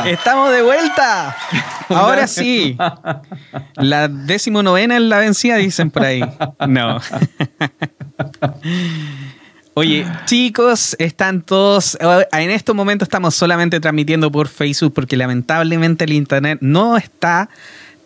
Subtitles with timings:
[0.00, 1.36] Estamos de vuelta.
[1.88, 2.76] Ahora sí.
[3.76, 6.22] La decimonovena es la vencida, dicen por ahí.
[6.68, 7.00] No.
[9.74, 11.96] Oye, chicos, están todos.
[12.32, 17.48] En estos momentos estamos solamente transmitiendo por Facebook porque lamentablemente el internet no está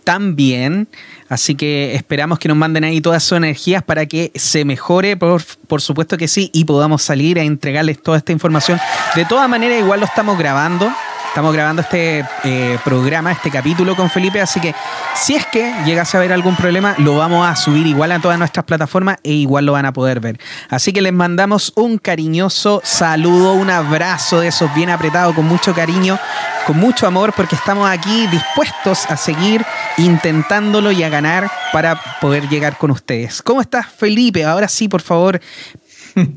[0.04, 0.86] tan bien.
[1.28, 5.42] Así que esperamos que nos manden ahí todas sus energías para que se mejore, por,
[5.66, 8.78] por supuesto que sí, y podamos salir a entregarles toda esta información.
[9.16, 10.88] De todas maneras, igual lo estamos grabando.
[11.36, 14.74] Estamos grabando este eh, programa, este capítulo con Felipe, así que
[15.14, 18.38] si es que llegase a haber algún problema, lo vamos a subir igual a todas
[18.38, 20.40] nuestras plataformas e igual lo van a poder ver.
[20.70, 25.74] Así que les mandamos un cariñoso saludo, un abrazo de esos bien apretados, con mucho
[25.74, 26.18] cariño,
[26.66, 29.62] con mucho amor, porque estamos aquí dispuestos a seguir
[29.98, 33.42] intentándolo y a ganar para poder llegar con ustedes.
[33.42, 34.42] ¿Cómo estás, Felipe?
[34.42, 35.38] Ahora sí, por favor,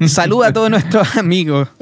[0.07, 1.69] saluda a todos nuestros amigos.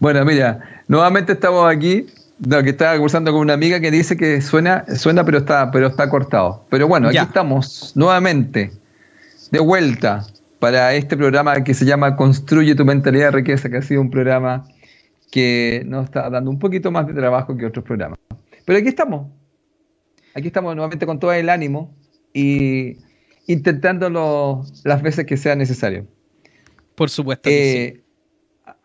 [0.00, 0.76] Bueno, mira.
[0.88, 2.06] Nuevamente estamos aquí.
[2.40, 6.08] Que estaba conversando con una amiga que dice que suena, suena pero está, pero está
[6.10, 6.66] cortado.
[6.70, 8.72] Pero bueno, aquí estamos nuevamente,
[9.50, 10.26] de vuelta,
[10.58, 14.10] para este programa que se llama Construye tu mentalidad de riqueza, que ha sido un
[14.10, 14.64] programa
[15.30, 18.18] que nos está dando un poquito más de trabajo que otros programas.
[18.64, 19.28] Pero aquí estamos.
[20.34, 21.94] Aquí estamos nuevamente con todo el ánimo
[22.32, 22.98] y
[23.46, 26.06] intentándolo las veces que sea necesario.
[26.94, 27.48] Por supuesto.
[27.48, 28.02] Que sí.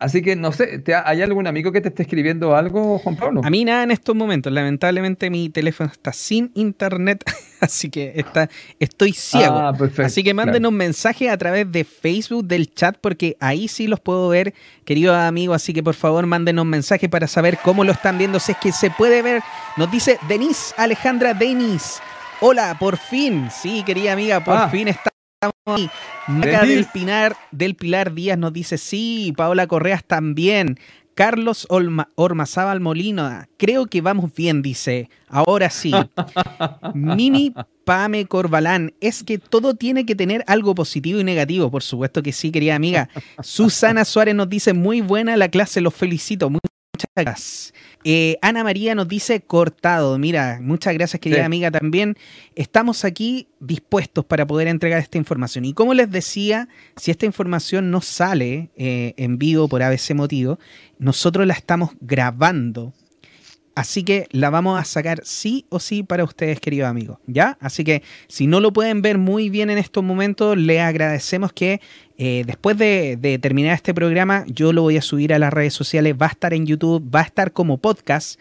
[0.02, 3.40] Así que no sé, ¿hay algún amigo que te esté escribiendo algo, Juan Pablo?
[3.44, 4.52] A mí nada en estos momentos.
[4.52, 7.22] Lamentablemente mi teléfono está sin internet,
[7.60, 9.54] así que está, estoy ciego.
[9.56, 13.68] Ah, perfecto, así que mándenos un mensaje a través de Facebook, del chat, porque ahí
[13.68, 14.54] sí los puedo ver,
[14.84, 15.54] querido amigo.
[15.54, 18.58] Así que por favor mándenos un mensaje para saber cómo lo están viendo, si es
[18.58, 19.40] que se puede ver.
[19.76, 22.00] Nos dice Denise Alejandra Denis.
[22.40, 23.48] Hola, por fin.
[23.52, 24.68] Sí, querida amiga, por ah.
[24.68, 25.11] fin está
[25.42, 25.90] estamos
[26.28, 30.78] Maca del Pilar, del Pilar Díaz nos dice sí, Paola Correas también.
[31.14, 31.68] Carlos
[32.14, 35.10] Ormazábal Molino, creo que vamos bien, dice.
[35.28, 35.92] Ahora sí.
[36.94, 37.52] Mini
[37.84, 42.32] Pame Corbalán, es que todo tiene que tener algo positivo y negativo, por supuesto que
[42.32, 43.10] sí, querida amiga.
[43.42, 46.50] Susana Suárez nos dice, muy buena la clase, los felicito.
[47.02, 47.74] Muchas gracias.
[48.04, 50.18] Eh, Ana María nos dice cortado.
[50.18, 52.16] Mira, muchas gracias, querida amiga, también.
[52.54, 55.64] Estamos aquí dispuestos para poder entregar esta información.
[55.64, 60.58] Y como les decía, si esta información no sale eh, en vivo por ABC motivo,
[60.98, 62.92] nosotros la estamos grabando
[63.74, 67.18] Así que la vamos a sacar sí o sí para ustedes, queridos amigos.
[67.26, 67.56] ¿Ya?
[67.60, 71.80] Así que si no lo pueden ver muy bien en estos momentos, le agradecemos que
[72.18, 76.14] eh, después de, terminar este programa, yo lo voy a subir a las redes sociales,
[76.20, 78.38] va a estar en YouTube, va a estar como podcast.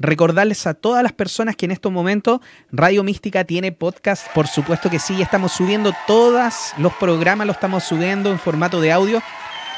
[0.00, 2.40] Recordarles a todas las personas que en estos momentos
[2.72, 7.84] Radio Mística tiene podcast, por supuesto que sí, estamos subiendo todos los programas, lo estamos
[7.84, 9.22] subiendo en formato de audio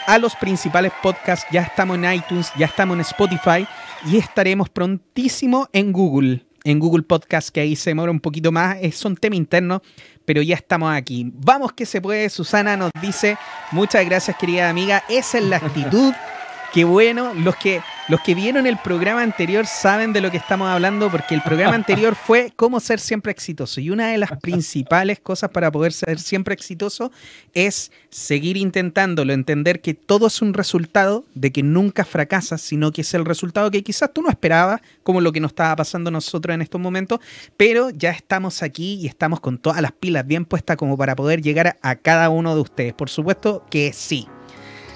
[0.06, 3.66] a los principales podcasts, ya estamos en iTunes, ya estamos en Spotify
[4.06, 8.76] y estaremos prontísimo en Google, en Google Podcast, que ahí se demora un poquito más,
[8.80, 9.82] es un tema interno,
[10.24, 11.30] pero ya estamos aquí.
[11.34, 13.38] Vamos que se puede, Susana nos dice,
[13.70, 16.12] muchas gracias querida amiga, esa es la actitud,
[16.72, 20.68] que bueno, los que los que vieron el programa anterior saben de lo que estamos
[20.68, 23.80] hablando porque el programa anterior fue cómo ser siempre exitoso.
[23.80, 27.10] Y una de las principales cosas para poder ser siempre exitoso
[27.54, 33.00] es seguir intentándolo, entender que todo es un resultado de que nunca fracasas, sino que
[33.00, 36.54] es el resultado que quizás tú no esperabas, como lo que nos estaba pasando nosotros
[36.54, 37.20] en estos momentos,
[37.56, 41.40] pero ya estamos aquí y estamos con todas las pilas bien puestas como para poder
[41.40, 42.92] llegar a cada uno de ustedes.
[42.92, 44.26] Por supuesto que sí.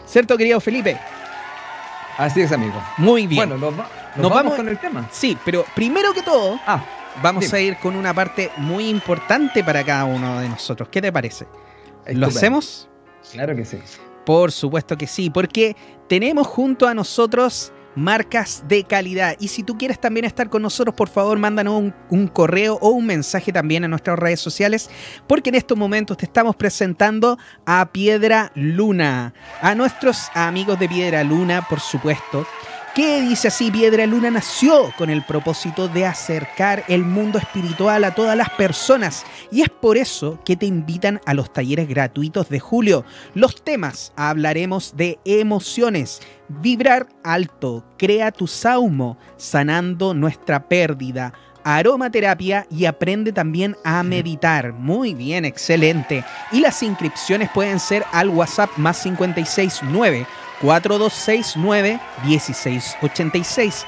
[0.05, 0.99] ¿Cierto, querido Felipe?
[2.19, 2.75] Así es, amigo.
[2.97, 3.49] Muy bien.
[3.49, 3.71] Bueno,
[4.17, 5.09] nos, vamos, con el tema.
[5.13, 6.85] Sí, pero primero que todo, ah,
[7.23, 10.89] vamos a ir con una parte muy importante para cada uno de nosotros.
[10.89, 11.47] ¿Qué te parece?
[12.09, 12.89] ¿Lo hacemos?
[13.31, 13.79] Claro que sí.
[14.27, 15.77] Por supuesto que sí, porque
[16.09, 19.37] tenemos junto a nosotros marcas de calidad.
[19.39, 23.07] Y si tú quieres también estar con nosotros, por favor, mándanos un, correo o un
[23.07, 24.89] mensaje también en nuestras redes sociales,
[25.27, 31.25] porque en estos momentos te estamos presentando a Piedra Luna, a nuestros amigos de Piedra
[31.25, 32.47] Luna, por supuesto.
[32.99, 33.71] ¿Qué dice así?
[33.71, 39.25] Piedra Luna nació con el propósito de acercar el mundo espiritual a todas las personas
[39.53, 43.05] y es por eso que te invitan a los talleres gratuitos de julio.
[43.35, 51.33] Los temas hablaremos de emociones, vibrar alto, crea tu saumo, sanando nuestra pérdida
[51.65, 54.73] aromaterapia y aprende también a meditar.
[54.73, 56.25] Muy bien, excelente.
[56.51, 60.27] Y las inscripciones pueden ser al WhatsApp más 569
[60.61, 63.87] 4269 1686.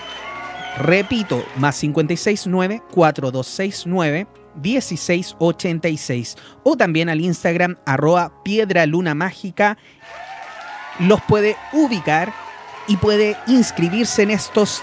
[0.78, 4.26] Repito, más 569 4269
[4.62, 9.78] 1686 o también al Instagram arroba piedra luna mágica
[10.98, 12.32] los puede ubicar
[12.88, 14.82] y puede inscribirse en estos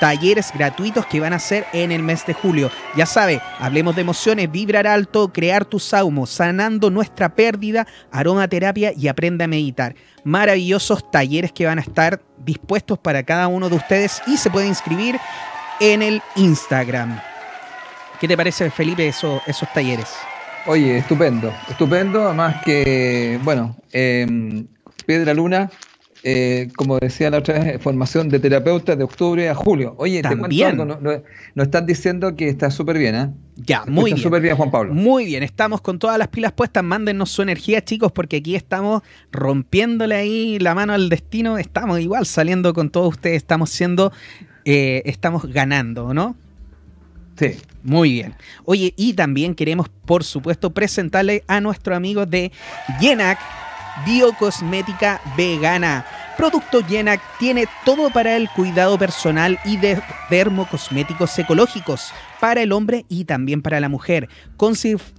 [0.00, 2.70] talleres gratuitos que van a ser en el mes de julio.
[2.96, 9.06] Ya sabe, hablemos de emociones, vibrar alto, crear tu saumo, sanando nuestra pérdida, aromaterapia y
[9.06, 9.94] aprenda a meditar.
[10.24, 14.66] Maravillosos talleres que van a estar dispuestos para cada uno de ustedes y se puede
[14.66, 15.20] inscribir
[15.78, 17.20] en el Instagram.
[18.18, 19.42] ¿Qué te parece, Felipe, esos,
[19.72, 20.08] talleres?
[20.66, 24.26] Oye, estupendo, estupendo, además que, bueno, eh,
[25.06, 25.70] Piedra Luna
[26.22, 29.94] eh, como decía la otra vez, formación de terapeuta de octubre a julio.
[29.98, 31.22] Oye, te cuento algo, nos,
[31.56, 33.30] están diciendo que está súper bien, ¿eh?
[33.56, 34.18] Ya, muy bien.
[34.18, 34.94] súper bien, Juan Pablo.
[34.94, 36.84] Muy bien, estamos con todas las pilas puestas.
[36.84, 39.02] Mándenos su energía, chicos, porque aquí estamos
[39.32, 41.58] rompiéndole ahí la mano al destino.
[41.58, 44.12] Estamos igual saliendo con todos ustedes, estamos siendo,
[44.64, 46.36] eh, estamos ganando, ¿no?
[47.36, 47.56] Sí.
[47.82, 48.34] Muy bien.
[48.64, 52.52] Oye, y también queremos, por supuesto, presentarle a nuestro amigo de
[53.00, 53.38] Yenac
[54.04, 56.04] biocosmética vegana.
[56.36, 63.04] Producto Yenac tiene todo para el cuidado personal y de dermocosméticos ecológicos para el hombre
[63.08, 64.74] y también para la mujer, con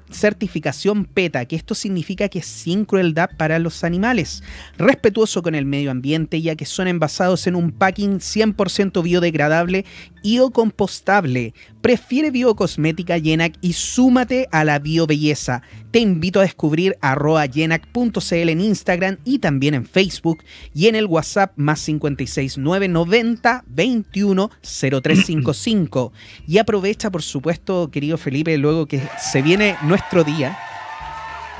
[0.09, 4.43] certificación PETA, que esto significa que es sin crueldad para los animales,
[4.77, 9.85] respetuoso con el medio ambiente, ya que son envasados en un packing 100% biodegradable
[10.23, 11.53] y o compostable.
[11.81, 15.61] Prefiere biocosmética Yenac y súmate a la biobelleza.
[15.91, 20.43] Te invito a descubrir arroba yenac.cl en Instagram y también en Facebook
[20.73, 26.13] y en el WhatsApp más 56990 21 0355.
[26.47, 30.57] Y aprovecha, por supuesto, querido Felipe, luego que se viene nuestro día.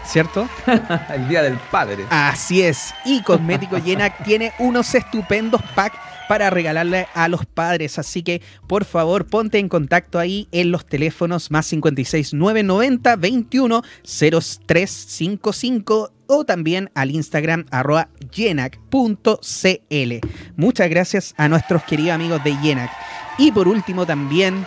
[0.03, 0.50] ¿Cierto?
[1.13, 2.06] el Día del Padre.
[2.09, 2.94] Así es.
[3.06, 6.00] Y Cosmético Yenac tiene unos estupendos packs
[6.31, 8.00] para regalarle a los padres.
[8.00, 13.81] Así que por favor ponte en contacto ahí en los teléfonos más 56 990 21
[14.03, 20.13] 0355 o también al Instagram arroba yenac.cl.
[20.56, 22.89] Muchas gracias a nuestros queridos amigos de Yenac.
[23.38, 24.65] Y por último también,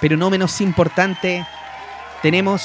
[0.00, 1.46] pero no menos importante,
[2.22, 2.62] tenemos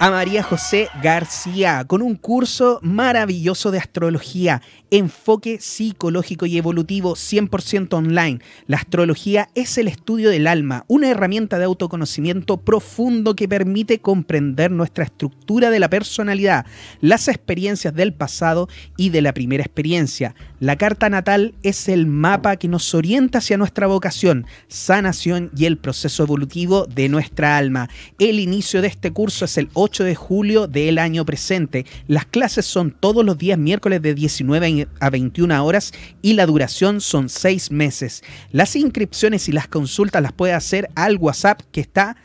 [0.00, 4.60] a María José García con un curso maravilloso de astrología,
[4.90, 8.40] enfoque psicológico y evolutivo 100% online.
[8.66, 14.72] La astrología es el estudio del alma, una herramienta de autoconocimiento profundo que permite comprender
[14.72, 16.66] nuestra estructura de la personalidad,
[17.00, 20.34] las experiencias del pasado y de la primera experiencia.
[20.64, 25.76] La carta natal es el mapa que nos orienta hacia nuestra vocación, sanación y el
[25.76, 27.90] proceso evolutivo de nuestra alma.
[28.18, 31.84] El inicio de este curso es el 8 de julio del año presente.
[32.08, 37.02] Las clases son todos los días miércoles de 19 a 21 horas y la duración
[37.02, 38.24] son 6 meses.
[38.50, 42.16] Las inscripciones y las consultas las puede hacer al WhatsApp que está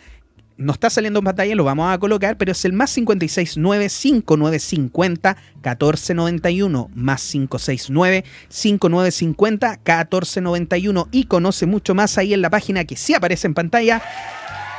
[0.60, 5.38] no está saliendo en pantalla, lo vamos a colocar, pero es el más 569 5950
[5.56, 13.14] 1491 más 569 5950 1491 y conoce mucho más ahí en la página que sí
[13.14, 14.02] aparece en pantalla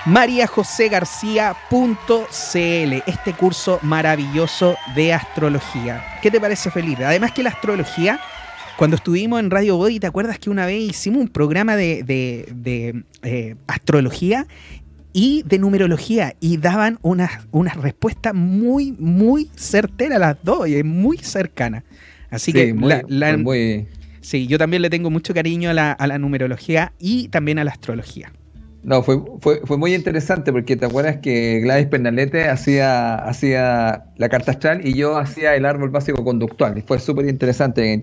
[0.07, 6.19] mariajosegarcía.cl, este curso maravilloso de astrología.
[6.23, 7.05] ¿Qué te parece, Felipe?
[7.05, 8.19] Además que la astrología,
[8.77, 12.05] cuando estuvimos en Radio Body, ¿te acuerdas que una vez hicimos un programa de,
[13.23, 14.47] eh, astrología
[15.13, 21.19] y de numerología y daban una, una respuesta muy, muy certera las dos y muy
[21.19, 21.85] cercana.
[22.31, 22.73] Así que
[24.21, 27.65] sí, yo también le tengo mucho cariño a la, a la numerología y también a
[27.65, 28.33] la astrología.
[28.83, 34.29] No, fue, fue, fue muy interesante porque te acuerdas que Gladys Pernalete hacía, hacía la
[34.31, 36.79] carta astral y yo hacía el árbol básico conductual.
[36.79, 38.01] Y fue súper interesante.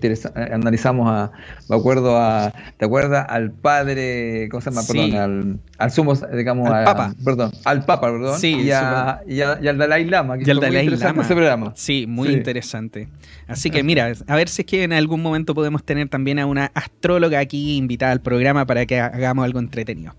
[0.52, 1.32] analizamos a,
[1.68, 3.26] me acuerdo a, ¿te acuerdas?
[3.28, 4.82] Al padre, ¿cómo se llama?
[4.86, 7.14] Perdón, al, al sumo, digamos, al Papa.
[7.24, 8.38] Perdón, al Papa, perdón.
[8.38, 10.38] Sí, y, a, y, al Dalai Lama.
[10.38, 11.22] Que y al Dalai Lama.
[11.22, 11.72] Ese programa.
[11.74, 13.08] Sí, muy interesante.
[13.48, 16.46] Así que mira, a ver si es que en algún momento podemos tener también a
[16.46, 20.14] una astróloga aquí invitada al programa para que hagamos algo entretenido.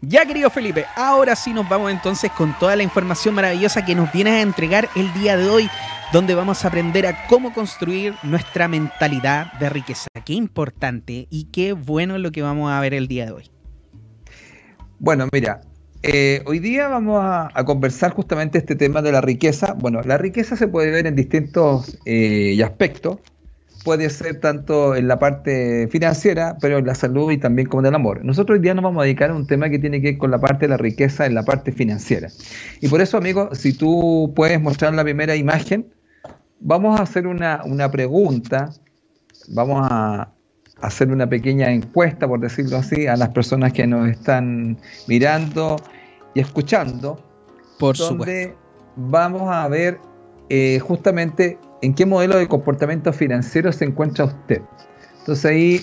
[0.00, 4.12] Ya querido Felipe, ahora sí nos vamos entonces con toda la información maravillosa que nos
[4.12, 5.68] vienes a entregar el día de hoy,
[6.12, 10.06] donde vamos a aprender a cómo construir nuestra mentalidad de riqueza.
[10.24, 13.50] Qué importante y qué bueno lo que vamos a ver el día de hoy.
[15.00, 15.62] Bueno, mira,
[16.04, 19.74] eh, hoy día vamos a, conversar justamente este tema de la riqueza.
[19.74, 23.18] Bueno, la riqueza se puede ver en distintos eh, aspectos
[23.88, 27.86] puede ser tanto en la parte financiera, pero en la salud y también como en
[27.86, 28.22] el amor.
[28.22, 30.30] Nosotros hoy día nos vamos a dedicar a un tema que tiene que ver con
[30.30, 32.28] la parte de la riqueza en la parte financiera.
[32.82, 35.86] Y por eso, amigo, si tú puedes mostrar la primera imagen,
[36.60, 38.68] vamos a hacer una, pregunta,
[39.48, 40.34] vamos a
[40.82, 44.76] hacer una pequeña encuesta, por decirlo así, a las personas que nos están
[45.06, 45.76] mirando
[46.34, 47.24] y escuchando.
[47.78, 48.54] Por donde
[48.96, 49.98] vamos a ver
[50.50, 54.62] eh, justamente ¿en qué modelo de comportamiento financiero se encuentra usted?
[55.20, 55.80] Entonces ahí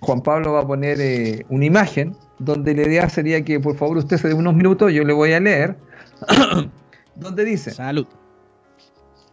[0.00, 3.98] Juan Pablo va a poner eh, una imagen donde la idea sería que por favor
[3.98, 5.76] usted se dé unos minutos, yo le voy a leer,
[7.14, 7.70] donde dice...
[7.70, 8.06] Salud.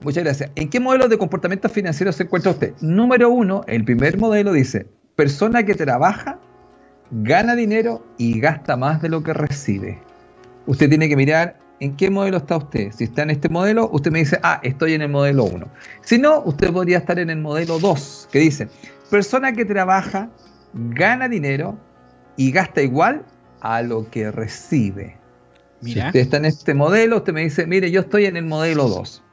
[0.02, 0.52] Muchas gracias.
[0.56, 2.74] ¿En qué modelo de comportamiento financiero se encuentra usted?
[2.80, 6.40] Número uno, el primer modelo dice, persona que trabaja,
[7.12, 10.00] gana dinero y gasta más de lo que recibe.
[10.68, 12.92] Usted tiene que mirar en qué modelo está usted.
[12.92, 15.68] Si está en este modelo, usted me dice, ah, estoy en el modelo 1.
[16.02, 18.68] Si no, usted podría estar en el modelo 2, que dice,
[19.10, 20.30] persona que trabaja,
[20.74, 21.78] gana dinero
[22.38, 23.26] y gasta igual
[23.62, 25.18] a lo que recibe.
[25.82, 28.90] Si usted está en este modelo, usted me dice, mire, yo estoy en el modelo
[28.90, 29.24] 2.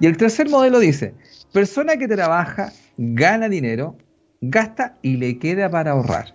[0.00, 1.14] Y el tercer modelo dice,
[1.52, 3.96] persona que trabaja, gana dinero,
[4.40, 6.34] gasta y le queda para ahorrar.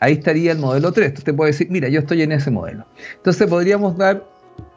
[0.00, 1.12] Ahí estaría el modelo 3.
[1.18, 2.86] Usted puede decir, mira, yo estoy en ese modelo.
[3.16, 4.24] Entonces podríamos dar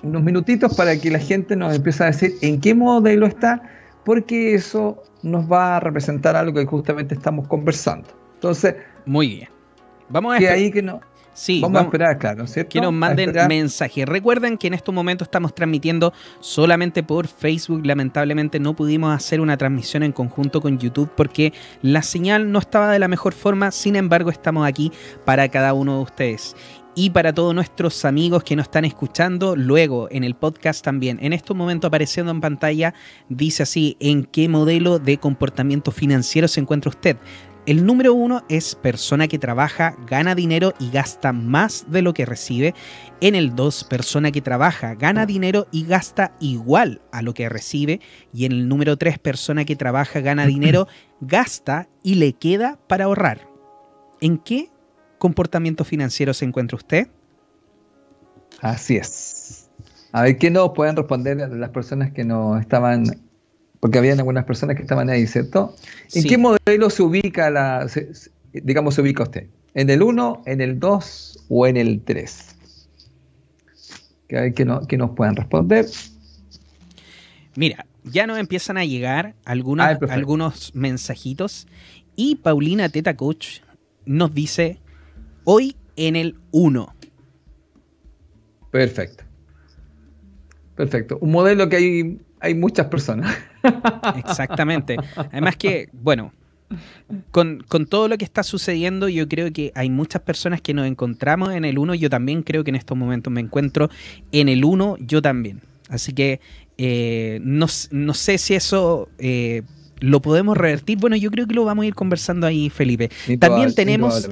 [0.03, 3.61] unos minutitos para que la gente nos empiece a decir en qué modelo está,
[4.05, 8.07] porque eso nos va a representar algo que justamente estamos conversando.
[8.35, 8.75] Entonces,
[9.05, 9.49] muy bien.
[10.09, 11.01] Vamos a que ahí que no
[11.39, 12.69] Sí, vamos, a esperar, claro, ¿cierto?
[12.69, 14.05] Que nos manden mensajes.
[14.05, 17.85] Recuerden que en estos momentos estamos transmitiendo solamente por Facebook.
[17.85, 22.91] Lamentablemente no pudimos hacer una transmisión en conjunto con YouTube porque la señal no estaba
[22.91, 23.71] de la mejor forma.
[23.71, 24.91] Sin embargo, estamos aquí
[25.23, 26.57] para cada uno de ustedes.
[27.01, 31.31] Y para todos nuestros amigos que nos están escuchando, luego en el podcast también, en
[31.31, 32.93] estos momentos apareciendo en pantalla,
[33.29, 37.15] dice así, ¿en qué modelo de comportamiento financiero se encuentra usted?
[37.65, 42.25] El número uno es persona que trabaja, gana dinero y gasta más de lo que
[42.25, 42.75] recibe.
[43.21, 48.01] En el dos, persona que trabaja, gana dinero y gasta igual a lo que recibe.
[48.33, 50.89] Y en el número tres, persona que trabaja, gana dinero,
[51.21, 53.47] gasta y le queda para ahorrar.
[54.19, 54.69] ¿En qué
[55.19, 57.07] comportamiento financiero se encuentra usted?
[58.61, 59.69] Así es.
[60.11, 63.05] A ver, ¿qué nos pueden responder las personas que nos estaban
[63.79, 65.75] porque habían algunas personas que estaban ahí, ¿cierto?
[66.13, 67.87] ¿En qué modelo se ubica la,
[68.51, 69.47] digamos, se ubica usted?
[69.73, 72.55] ¿En el 1, en el 2 o en el 3?
[74.27, 75.85] Que, que, no, que nos puedan responder.
[77.55, 81.67] Mira, ya nos empiezan a llegar algunos, ah, algunos mensajitos
[82.15, 83.59] y Paulina Teta Coach
[84.05, 84.79] nos dice
[85.51, 86.95] hoy en el 1.
[88.69, 89.23] Perfecto.
[90.75, 91.17] Perfecto.
[91.21, 93.35] Un modelo que hay, hay muchas personas.
[94.15, 94.95] Exactamente.
[95.15, 96.31] Además que, bueno,
[97.31, 101.51] con, todo lo que está sucediendo, yo creo que hay muchas personas que nos encontramos
[101.51, 101.95] en el 1.
[101.95, 103.89] Yo también creo que en estos momentos me encuentro
[104.31, 105.61] en el 1, yo también.
[105.89, 106.41] Así que
[106.77, 109.63] eh, no, sé si eso eh,
[109.99, 110.99] lo podemos revertir.
[110.99, 113.09] Bueno, yo creo que lo vamos a ir conversando ahí, Felipe.
[113.39, 114.29] también tenemos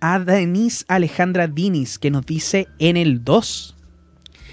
[0.00, 3.76] a Denise Alejandra Dinis que nos dice en el 2.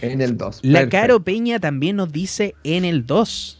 [0.01, 0.59] En el 2.
[0.63, 3.57] La Caro Peña también nos dice en el 2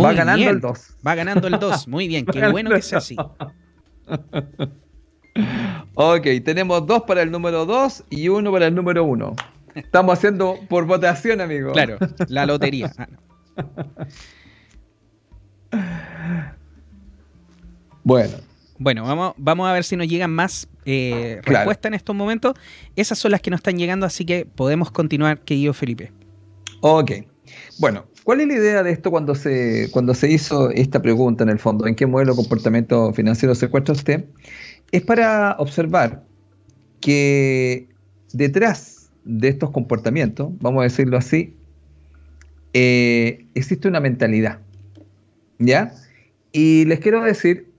[0.00, 0.96] va ganando el 2.
[1.06, 1.88] Va ganando el 2.
[1.88, 3.16] Muy bien, qué bueno que sea así.
[5.94, 9.36] ok, tenemos dos para el número 2 y uno para el número 1.
[9.74, 11.72] Estamos haciendo por votación, amigo.
[11.72, 11.98] Claro,
[12.28, 12.92] la lotería.
[18.04, 18.36] Bueno.
[18.82, 22.54] Bueno, vamos, vamos a ver si nos llegan más eh, respuestas en estos momentos.
[22.96, 26.12] Esas son las que nos están llegando, así que podemos continuar, querido Felipe.
[26.80, 27.12] Ok.
[27.78, 31.50] Bueno, ¿Cuál es la idea de esto cuando se, cuando se hizo esta pregunta en
[31.50, 31.86] el fondo?
[31.86, 34.26] ¿En qué modelo de comportamiento financiero se encuentra usted?
[34.92, 36.22] Es para observar
[37.00, 37.88] que
[38.32, 41.56] detrás de estos comportamientos, vamos a decirlo así,
[42.74, 44.60] eh, existe una mentalidad.
[45.58, 45.92] ¿Ya?
[46.52, 47.71] Y les quiero decir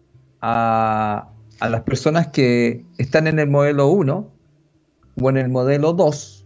[0.45, 1.29] a,
[1.61, 4.29] a las personas que están en el modelo 1
[5.21, 6.45] o en el modelo 2,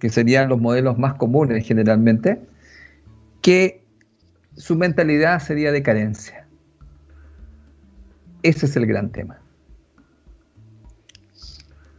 [0.00, 2.42] que serían los modelos más comunes generalmente,
[3.40, 3.84] que
[4.56, 6.48] su mentalidad sería de carencia.
[8.42, 9.38] Ese es el gran tema.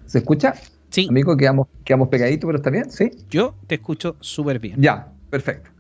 [0.06, 0.56] ¿Se escucha?
[0.90, 1.08] Sí.
[1.10, 3.12] Amigo, quedamos, quedamos pegaditos, pero está bien, ¿sí?
[3.30, 4.82] Yo te escucho súper bien.
[4.82, 5.72] Ya, perfecto.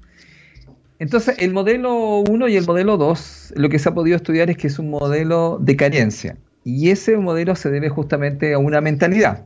[0.99, 4.57] Entonces, el modelo 1 y el modelo 2, lo que se ha podido estudiar es
[4.57, 6.37] que es un modelo de carencia.
[6.65, 9.45] Y ese modelo se debe justamente a una mentalidad.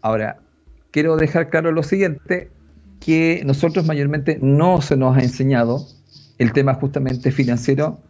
[0.00, 0.38] Ahora,
[0.90, 2.50] quiero dejar claro lo siguiente,
[3.00, 5.86] que nosotros mayormente no se nos ha enseñado
[6.38, 8.00] el tema justamente financiero,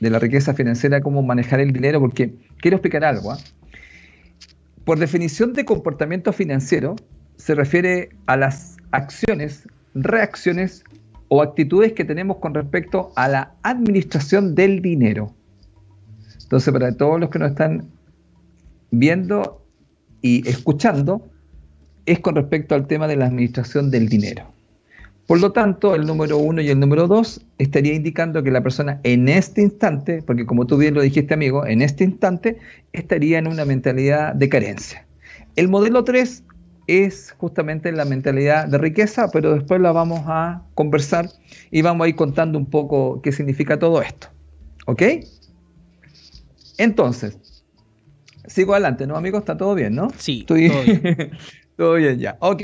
[0.00, 3.32] de la riqueza financiera, cómo manejar el dinero, porque quiero explicar algo.
[3.32, 3.38] ¿ah?
[4.84, 6.96] Por definición de comportamiento financiero,
[7.36, 10.84] se refiere a las acciones, reacciones
[11.28, 15.32] o actitudes que tenemos con respecto a la administración del dinero.
[16.42, 17.88] Entonces, para todos los que nos están
[18.90, 19.62] viendo
[20.22, 21.28] y escuchando,
[22.06, 24.44] es con respecto al tema de la administración del dinero.
[25.26, 29.00] Por lo tanto, el número uno y el número dos estaría indicando que la persona
[29.02, 32.58] en este instante, porque como tú bien lo dijiste amigo, en este instante
[32.92, 35.04] estaría en una mentalidad de carencia.
[35.56, 36.44] El modelo 3
[36.86, 41.28] es justamente la mentalidad de riqueza, pero después la vamos a conversar
[41.70, 44.28] y vamos a ir contando un poco qué significa todo esto.
[44.86, 45.02] ¿Ok?
[46.78, 47.38] Entonces,
[48.46, 49.40] sigo adelante, ¿no, amigos?
[49.40, 50.08] ¿Está todo bien, no?
[50.18, 51.32] Sí, todo bien.
[51.76, 52.36] todo bien ya.
[52.40, 52.62] Ok.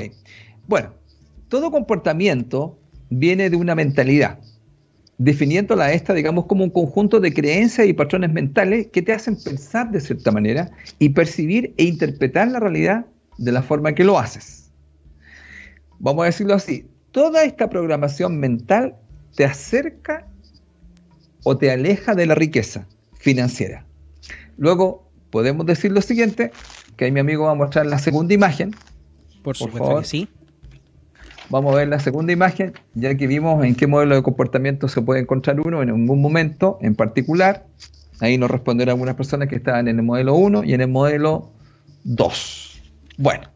[0.67, 0.93] Bueno,
[1.49, 4.39] todo comportamiento viene de una mentalidad,
[5.17, 9.91] definiéndola esta, digamos, como un conjunto de creencias y patrones mentales que te hacen pensar
[9.91, 13.05] de cierta manera y percibir e interpretar la realidad
[13.37, 14.71] de la forma que lo haces.
[15.99, 18.95] Vamos a decirlo así, toda esta programación mental
[19.35, 20.27] te acerca
[21.43, 23.85] o te aleja de la riqueza financiera.
[24.57, 26.51] Luego podemos decir lo siguiente,
[26.97, 28.71] que ahí mi amigo va a mostrar la segunda imagen.
[29.43, 30.29] Por, supuesto que sí.
[31.49, 35.01] Vamos a ver la segunda imagen, ya que vimos en qué modelo de comportamiento se
[35.01, 37.65] puede encontrar uno en algún momento en particular.
[38.19, 41.51] Ahí nos respondieron algunas personas que estaban en el modelo 1 y en el modelo
[42.05, 42.72] 2.
[43.17, 43.47] Bueno,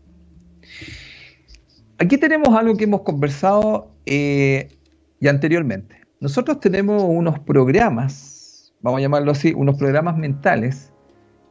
[1.97, 4.69] aquí tenemos algo que hemos conversado eh,
[5.19, 6.01] ya anteriormente.
[6.19, 10.93] Nosotros tenemos unos programas, vamos a llamarlo así, unos programas mentales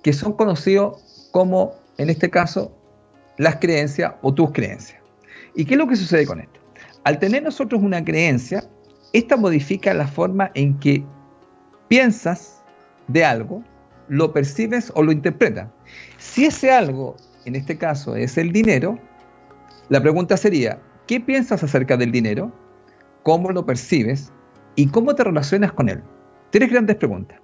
[0.02, 2.72] que son conocidos como, en este caso,
[3.38, 5.02] las creencias o tus creencias.
[5.56, 6.60] ¿Y qué es lo que sucede con esto?
[7.02, 8.64] Al tener nosotros una creencia,
[9.12, 11.04] esta modifica la forma en que
[11.88, 12.62] piensas
[13.08, 13.64] de algo,
[14.08, 15.68] lo percibes o lo interpretas.
[16.18, 17.16] Si ese algo
[17.46, 18.98] en este caso es el dinero,
[19.88, 22.52] la pregunta sería, ¿qué piensas acerca del dinero?
[23.22, 24.32] ¿Cómo lo percibes?
[24.74, 26.02] ¿Y cómo te relacionas con él?
[26.50, 27.40] Tres grandes preguntas.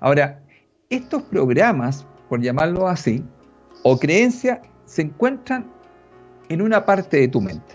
[0.00, 0.42] Ahora,
[0.90, 3.24] estos programas, por llamarlo así,
[3.84, 5.70] o creencias, se encuentran
[6.48, 7.74] en una parte de tu mente.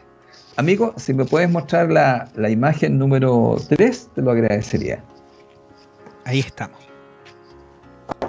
[0.58, 5.04] Amigo, si me puedes mostrar la, la imagen número 3, te lo agradecería.
[6.26, 6.80] Ahí estamos.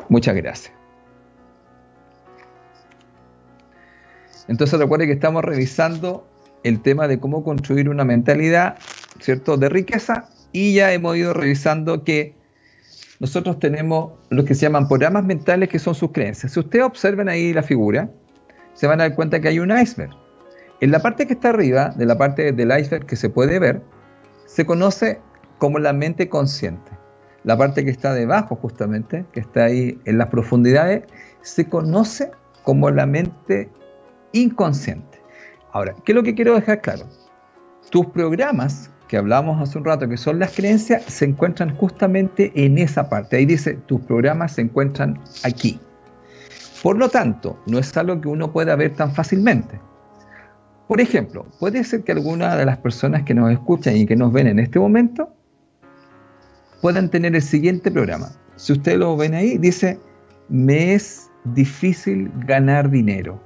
[0.09, 0.80] Muchas gracias.
[4.51, 6.27] Entonces recuerde que estamos revisando
[6.65, 8.79] el tema de cómo construir una mentalidad,
[9.21, 12.35] ¿cierto?, de riqueza y ya hemos ido revisando que
[13.21, 16.51] nosotros tenemos lo que se llaman programas mentales que son sus creencias.
[16.51, 18.11] Si ustedes observan ahí la figura,
[18.75, 20.11] se van a dar cuenta que hay un iceberg.
[20.81, 23.81] En la parte que está arriba, de la parte del iceberg que se puede ver,
[24.47, 25.21] se conoce
[25.59, 26.91] como la mente consciente.
[27.45, 31.05] La parte que está debajo, justamente, que está ahí en las profundidades,
[31.43, 32.33] se conoce
[32.65, 33.69] como la mente
[34.33, 35.21] inconsciente.
[35.73, 37.07] Ahora, ¿qué es lo que quiero dejar claro?
[37.91, 42.79] Tus programas que hablamos hace un rato, que son las creencias, se encuentran justamente en
[42.79, 43.37] esa parte.
[43.37, 45.81] Ahí dice, tus programas se encuentran aquí.
[46.83, 49.81] Por lo tanto, no es algo que uno pueda ver tan fácilmente.
[50.87, 54.33] Por ejemplo, puede ser que alguna de las personas que nos escuchan y que nos
[54.33, 55.35] ven en este momento
[56.81, 58.31] puedan tener el siguiente programa.
[58.57, 59.99] Si ustedes lo ven ahí, dice,
[60.49, 63.41] me es difícil ganar dinero.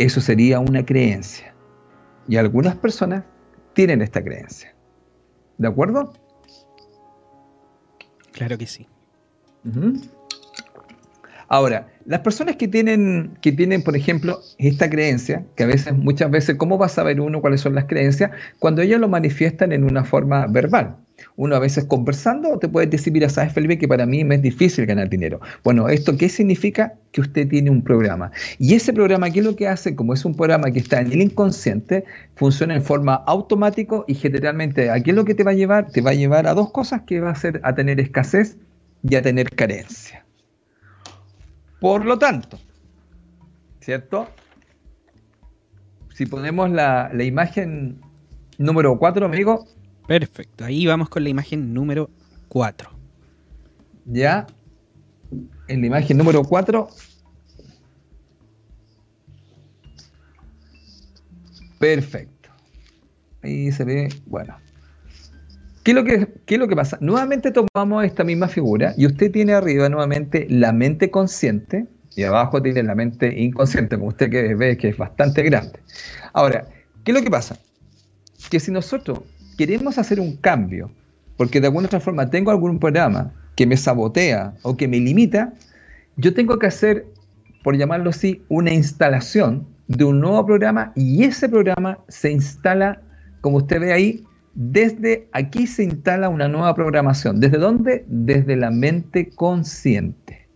[0.00, 1.54] Eso sería una creencia.
[2.26, 3.22] Y algunas personas
[3.74, 4.74] tienen esta creencia.
[5.58, 6.14] ¿De acuerdo?
[8.32, 8.88] Claro que sí.
[11.48, 16.30] Ahora, las personas que tienen, que tienen, por ejemplo, esta creencia, que a veces, muchas
[16.30, 18.30] veces, ¿cómo va a saber uno cuáles son las creencias?
[18.58, 20.96] Cuando ellas lo manifiestan en una forma verbal
[21.36, 24.42] uno a veces conversando te puede decir, mira, sabes Felipe que para mí me es
[24.42, 25.40] difícil ganar dinero.
[25.64, 26.94] Bueno, ¿esto qué significa?
[27.12, 28.30] Que usted tiene un programa.
[28.58, 29.96] Y ese programa, ¿qué es lo que hace?
[29.96, 32.04] Como es un programa que está en el inconsciente,
[32.36, 35.90] funciona en forma automática y generalmente, ¿a qué es lo que te va a llevar?
[35.90, 38.56] Te va a llevar a dos cosas que va a ser a tener escasez
[39.02, 40.24] y a tener carencia.
[41.80, 42.58] Por lo tanto,
[43.80, 44.28] ¿cierto?
[46.14, 47.98] Si ponemos la, la imagen
[48.58, 49.66] número 4, amigo,
[50.10, 52.10] Perfecto, ahí vamos con la imagen número
[52.48, 52.90] 4.
[54.06, 54.44] Ya,
[55.68, 56.88] en la imagen número 4.
[61.78, 62.50] Perfecto.
[63.40, 64.56] Ahí se ve, bueno.
[65.84, 66.98] ¿Qué es, lo que, ¿Qué lo que pasa?
[67.00, 72.60] Nuevamente tomamos esta misma figura y usted tiene arriba nuevamente la mente consciente y abajo
[72.60, 75.78] tiene la mente inconsciente, como usted que ve que es bastante grande.
[76.32, 76.66] Ahora,
[77.04, 77.60] ¿qué es lo que pasa?
[78.50, 79.20] Que si nosotros
[79.60, 80.90] queremos hacer un cambio,
[81.36, 85.52] porque de alguna otra forma tengo algún programa que me sabotea o que me limita,
[86.16, 87.04] yo tengo que hacer,
[87.62, 93.02] por llamarlo así, una instalación de un nuevo programa y ese programa se instala,
[93.42, 97.38] como usted ve ahí, desde aquí se instala una nueva programación.
[97.38, 98.06] ¿Desde dónde?
[98.08, 100.48] Desde la mente consciente.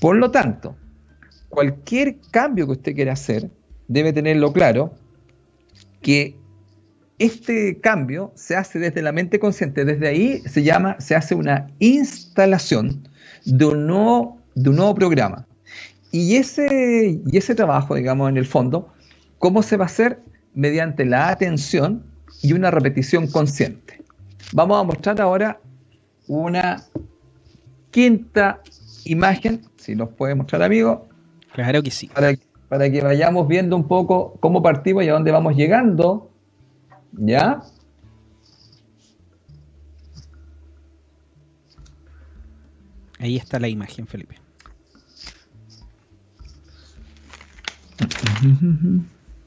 [0.00, 0.76] Por lo tanto,
[1.48, 3.50] cualquier cambio que usted quiera hacer,
[3.88, 4.92] debe tenerlo claro
[6.02, 6.36] que
[7.18, 9.84] este cambio se hace desde la mente consciente.
[9.84, 13.08] Desde ahí se llama, se hace una instalación
[13.44, 15.46] de un nuevo, de un nuevo programa.
[16.10, 18.92] Y ese, y ese trabajo, digamos, en el fondo,
[19.38, 20.20] ¿cómo se va a hacer?
[20.54, 22.04] Mediante la atención
[22.42, 24.02] y una repetición consciente.
[24.52, 25.60] Vamos a mostrar ahora
[26.26, 26.84] una
[27.90, 28.60] quinta
[29.04, 31.08] imagen, si nos puede mostrar, amigo.
[31.52, 32.08] Claro que sí.
[32.08, 32.32] Para,
[32.68, 36.27] para que vayamos viendo un poco cómo partimos y a dónde vamos llegando.
[37.12, 37.62] ¿Ya?
[43.18, 44.36] Ahí está la imagen, Felipe.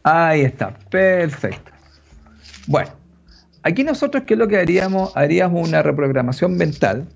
[0.04, 1.72] Ahí está, perfecto.
[2.68, 2.92] Bueno,
[3.64, 5.16] aquí nosotros, ¿qué es lo que haríamos?
[5.16, 7.08] Haríamos una reprogramación mental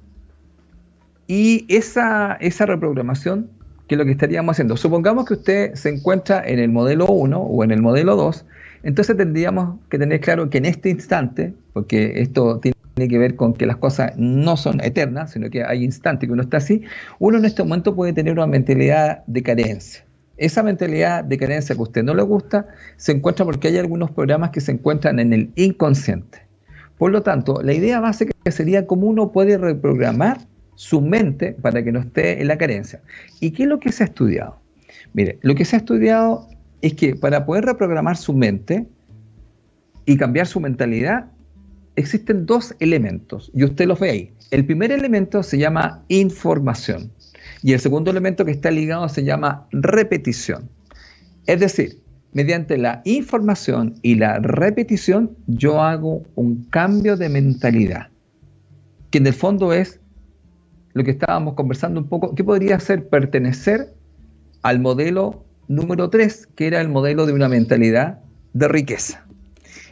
[1.28, 3.50] y esa, esa reprogramación,
[3.88, 4.78] ¿qué es lo que estaríamos haciendo?
[4.78, 8.46] Supongamos que usted se encuentra en el modelo 1 o en el modelo 2,
[8.86, 12.76] entonces tendríamos que tener claro que en este instante, porque esto tiene
[13.10, 16.44] que ver con que las cosas no son eternas, sino que hay instantes que uno
[16.44, 16.84] está así,
[17.18, 20.06] uno en este momento puede tener una mentalidad de carencia.
[20.38, 24.12] Esa mentalidad de carencia que a usted no le gusta se encuentra porque hay algunos
[24.12, 26.44] programas que se encuentran en el inconsciente.
[27.00, 30.42] Por lo tanto, la idea básica sería cómo uno puede reprogramar
[30.76, 33.02] su mente para que no esté en la carencia.
[33.40, 34.60] ¿Y qué es lo que se ha estudiado?
[35.14, 36.50] Mire, lo que se ha estudiado
[36.86, 38.88] es que para poder reprogramar su mente
[40.06, 41.32] y cambiar su mentalidad,
[41.96, 44.34] existen dos elementos, y usted los ve ahí.
[44.52, 47.12] El primer elemento se llama información.
[47.64, 50.70] Y el segundo elemento que está ligado se llama repetición.
[51.48, 58.10] Es decir, mediante la información y la repetición yo hago un cambio de mentalidad,
[59.10, 60.00] que en el fondo es
[60.94, 63.92] lo que estábamos conversando un poco, ¿qué podría ser pertenecer
[64.62, 68.20] al modelo número 3, que era el modelo de una mentalidad
[68.54, 69.26] de riqueza.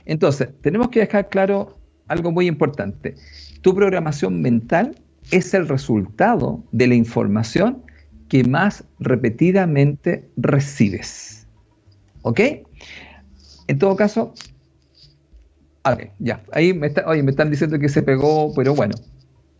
[0.06, 3.16] Entonces, tenemos que dejar claro algo muy importante.
[3.62, 4.96] Tu programación mental
[5.32, 7.84] es el resultado de la información
[8.28, 11.48] que más repetidamente recibes.
[12.22, 12.40] ¿Ok?
[13.68, 14.34] En todo caso,
[16.20, 18.96] ya, ahí me, está, oye, me están diciendo que se pegó, pero bueno,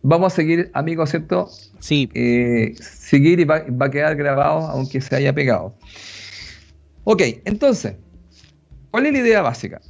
[0.04, 1.48] vamos a seguir, amigos, ¿cierto?
[1.80, 2.08] Sí.
[2.14, 5.74] Eh, seguir y va, va, a quedar grabado aunque se haya pegado.
[7.02, 7.96] Ok, entonces,
[8.92, 9.80] ¿cuál es la idea básica?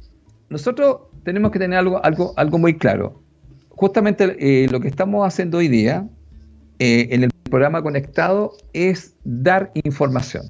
[0.49, 3.21] Nosotros tenemos que tener algo, algo, algo muy claro
[3.75, 6.07] justamente eh, lo que estamos haciendo hoy día
[6.79, 10.49] eh, en el programa conectado es dar información.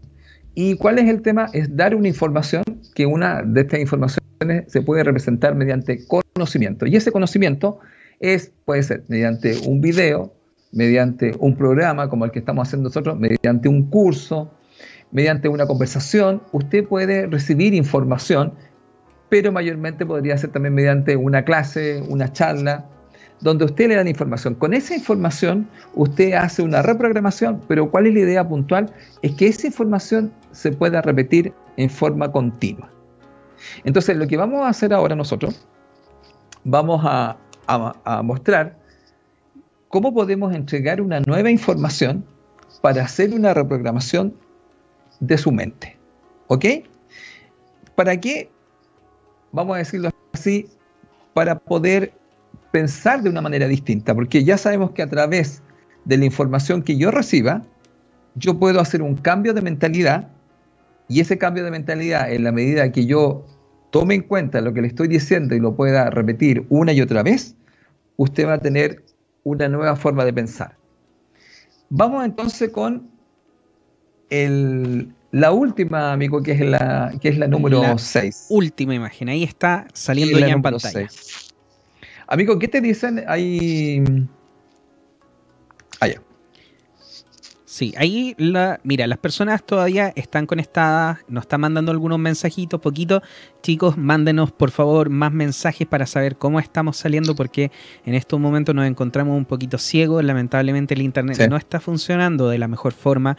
[0.53, 1.47] ¿Y cuál es el tema?
[1.53, 4.21] Es dar una información que una de estas informaciones
[4.67, 6.85] se puede representar mediante conocimiento.
[6.85, 7.79] Y ese conocimiento
[8.19, 10.33] es, puede ser mediante un video,
[10.71, 14.51] mediante un programa como el que estamos haciendo nosotros, mediante un curso,
[15.11, 16.41] mediante una conversación.
[16.51, 18.53] Usted puede recibir información,
[19.29, 22.85] pero mayormente podría ser también mediante una clase, una charla,
[23.41, 24.55] donde usted le dan información.
[24.55, 28.93] Con esa información usted hace una reprogramación, pero ¿cuál es la idea puntual?
[29.21, 32.89] Es que esa información se pueda repetir en forma continua.
[33.83, 35.65] Entonces, lo que vamos a hacer ahora nosotros,
[36.63, 37.37] vamos a,
[38.23, 38.77] mostrar
[39.89, 42.25] cómo podemos entregar una nueva información
[42.81, 44.35] para hacer una reprogramación
[45.19, 45.97] de su mente.
[46.47, 46.65] ¿Ok?
[47.95, 48.49] ¿Para qué?
[49.51, 50.67] Vamos a decirlo así,
[51.33, 52.13] para poder
[52.71, 55.61] pensar de una manera distinta, porque ya sabemos que a través
[56.03, 57.63] de la información que yo reciba,
[58.35, 60.27] yo puedo hacer un cambio de mentalidad
[61.07, 63.45] y ese cambio de mentalidad, en la medida que yo
[63.95, 67.23] tome en cuenta lo que le estoy diciendo y lo pueda repetir una y otra
[67.23, 67.55] vez,
[68.17, 69.05] usted va a tener
[69.45, 70.75] una nueva forma de pensar.
[71.87, 73.09] Vamos entonces con
[75.31, 78.47] la última, amigo, que es la, que es la número 6.
[78.49, 81.07] Última imagen, ahí está saliendo ya en pantalla.
[82.27, 84.03] Amigo, ¿qué te dicen ahí?
[86.01, 86.21] Allá.
[87.75, 93.21] Sí, ahí la, mira, las personas todavía están conectadas, nos están mandando algunos mensajitos, poquito.
[93.63, 97.73] Chicos, mándenos por favor más mensajes para saber cómo estamos saliendo, porque
[98.05, 100.23] en estos momentos nos encontramos un poquito ciegos.
[100.23, 103.35] Lamentablemente el internet no está funcionando de la mejor forma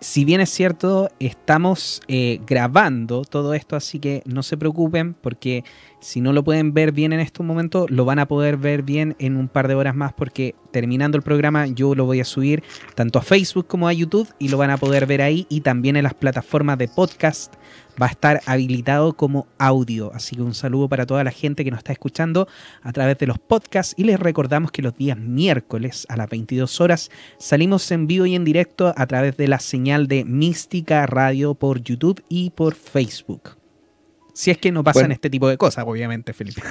[0.00, 5.64] si bien es cierto, estamos eh, grabando todo esto, así que no se preocupen porque
[6.00, 9.16] si no lo pueden ver bien en estos momentos, lo van a poder ver bien
[9.18, 12.62] en un par de horas más porque terminando el programa yo lo voy a subir
[12.94, 15.96] tanto a Facebook como a YouTube y lo van a poder ver ahí y también
[15.96, 17.54] en las plataformas de podcast
[18.00, 20.12] va a estar habilitado como audio.
[20.14, 22.48] Así que un saludo para toda la gente que nos está escuchando
[22.82, 26.80] a través de los podcasts y les recordamos que los días miércoles a las 22
[26.80, 31.54] horas salimos en vivo y en directo a través de la señal de Mística Radio
[31.54, 33.58] por YouTube y por Facebook.
[34.38, 36.62] Si es que no pasan este tipo de cosas, obviamente, Felipe.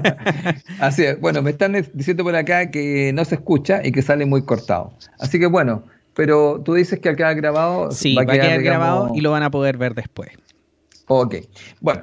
[0.80, 1.20] Así es.
[1.20, 4.94] Bueno, me están diciendo por acá que no se escucha y que sale muy cortado.
[5.18, 7.90] Así que bueno, pero tú dices que al quedar grabado.
[7.90, 10.30] Sí, va a quedar, grabado y lo van a poder ver después.
[11.08, 11.36] Ok.
[11.80, 12.02] Bueno,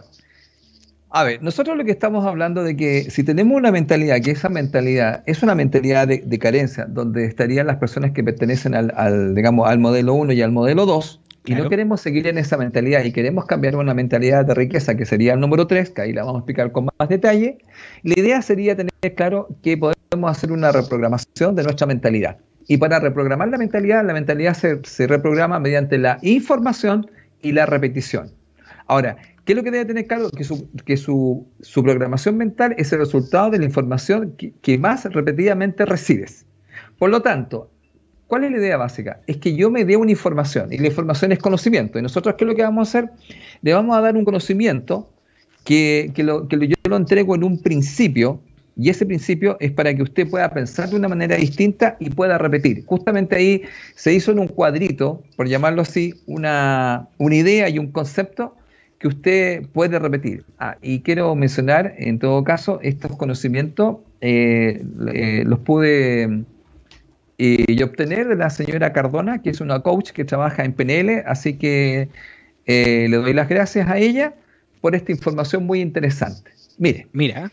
[1.12, 4.48] a ver, nosotros lo que estamos hablando de que si tenemos una mentalidad, que esa
[4.48, 9.80] mentalidad es una mentalidad de, carencia, donde estarían las personas que pertenecen al, digamos, al
[9.80, 13.46] modelo 1 y al modelo 2, y no queremos seguir en esa mentalidad y queremos
[13.46, 16.40] cambiar una mentalidad de riqueza, que sería el número 3, que ahí la vamos a
[16.42, 17.58] explicar con más detalle,
[18.04, 22.38] la idea sería tener claro que podemos hacer una reprogramación de nuestra mentalidad.
[22.68, 27.10] Y para reprogramar la mentalidad, la mentalidad se, se reprograma mediante la información
[27.42, 28.32] y la repetición.
[28.90, 29.18] Ahora,
[29.50, 30.30] ¿Qué es lo que debe tener claro?
[30.30, 35.88] Que su, que su, programación mental es el resultado de la información que, más repetidamente
[35.88, 36.46] recibes.
[37.00, 37.72] Por lo tanto,
[38.28, 39.22] ¿cuál es la idea básica?
[39.26, 41.98] Es que yo me dé una información y la información es conocimiento.
[41.98, 43.12] Y nosotros, ¿qué es lo que vamos a hacer?
[43.64, 45.10] Le vamos a dar un conocimiento
[45.64, 48.44] que, que, lo, que yo lo entrego en un principio
[48.78, 52.38] y ese principio es para que usted pueda pensar de una manera distinta y pueda
[52.38, 52.86] repetir.
[52.86, 53.64] Justamente ahí
[53.96, 58.54] se hizo en un cuadrito, por llamarlo así, una, una idea y un concepto
[59.00, 60.44] que usted puede repetir.
[60.60, 64.84] Ah, y quiero mencionar, en todo caso, estos conocimientos eh,
[65.14, 66.44] eh, los pude
[67.38, 71.54] eh, obtener de la señora Cardona, que es una coach que trabaja en PNL, así
[71.58, 72.10] que
[72.68, 74.36] le doy las gracias a ella
[74.82, 76.52] por esta información muy interesante.
[76.78, 77.52] Mire, mira.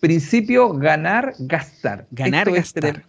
[0.00, 2.06] principio ganar, gastar.
[2.10, 3.04] Ganar, gastar.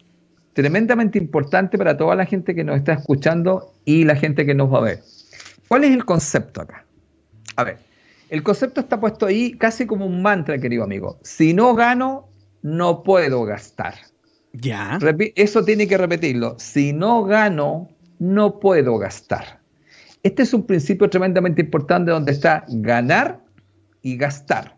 [0.53, 4.71] tremendamente importante para toda la gente que nos está escuchando y la gente que nos
[4.71, 4.99] va a ver.
[5.67, 6.85] ¿Cuál es el concepto acá?
[7.61, 7.77] A ver,
[8.29, 11.19] el concepto está puesto ahí casi como un mantra, querido amigo.
[11.21, 12.27] Si no gano,
[12.63, 13.93] no puedo gastar.
[14.51, 14.97] Ya.
[15.35, 16.55] Eso tiene que repetirlo.
[16.57, 19.59] Si no gano, no puedo gastar.
[20.23, 23.41] Este es un principio tremendamente importante donde está ganar
[24.01, 24.75] y gastar.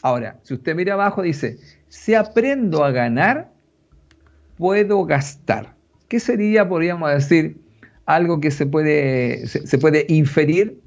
[0.00, 1.58] Ahora, si usted mira abajo, dice,
[1.88, 3.52] si aprendo a ganar,
[4.56, 5.74] puedo gastar.
[6.08, 7.60] ¿Qué sería, podríamos decir,
[8.06, 10.80] algo que se puede, se puede inferir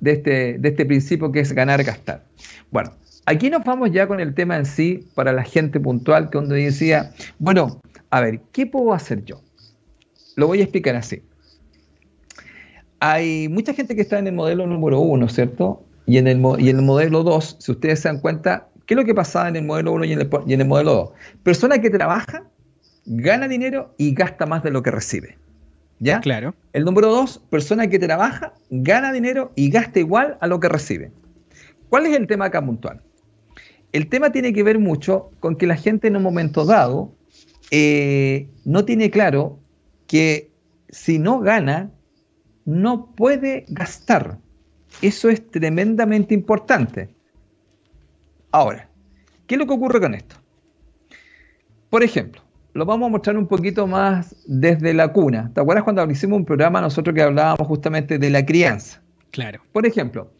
[0.00, 2.24] de este, de este principio que es ganar, gastar.
[2.70, 2.92] Bueno,
[3.26, 6.48] aquí nos vamos ya con el tema en sí para la gente puntual que uno
[6.48, 7.80] decía, bueno,
[8.10, 9.40] a ver, ¿qué puedo hacer yo?
[10.36, 11.22] Lo voy a explicar así.
[13.00, 15.84] Hay mucha gente que está en el modelo número uno, ¿cierto?
[16.06, 18.96] Y en el, y en el modelo 2, si ustedes se dan cuenta, ¿qué es
[18.96, 21.10] lo que pasaba en el modelo 1 y, en el, y en el modelo 2?
[21.42, 22.44] Persona que trabaja,
[23.06, 25.38] gana dinero y gasta más de lo que recibe.
[26.04, 26.20] ¿Ya?
[26.20, 26.54] Claro.
[26.74, 31.12] El número dos, persona que trabaja, gana dinero y gasta igual a lo que recibe.
[31.88, 33.00] ¿Cuál es el tema acá puntual?
[33.90, 37.14] El tema tiene que ver mucho con que la gente en un momento dado
[37.70, 39.58] eh, no tiene claro
[40.06, 40.50] que
[40.90, 41.90] si no gana,
[42.66, 44.36] no puede gastar.
[45.00, 47.14] Eso es tremendamente importante.
[48.50, 48.90] Ahora,
[49.46, 50.36] ¿qué es lo que ocurre con esto?
[51.88, 52.43] Por ejemplo,
[52.74, 55.50] lo vamos a mostrar un poquito más desde la cuna.
[55.54, 59.00] ¿Te acuerdas cuando hicimos un programa nosotros que hablábamos justamente de la crianza?
[59.30, 59.62] Claro.
[59.72, 60.32] Por ejemplo,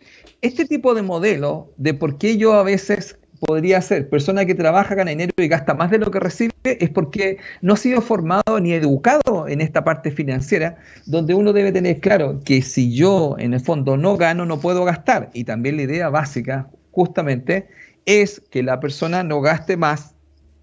[0.42, 4.96] este tipo de modelo de por qué yo a veces podría ser persona que trabaja,
[4.96, 8.58] gana dinero y gasta más de lo que recibe, es porque no ha sido formado
[8.60, 13.54] ni educado en esta parte financiera, donde uno debe tener claro que si yo en
[13.54, 15.30] el fondo no gano, no puedo gastar.
[15.34, 17.68] Y también la idea básica, justamente,
[18.06, 20.14] es que la persona no gaste más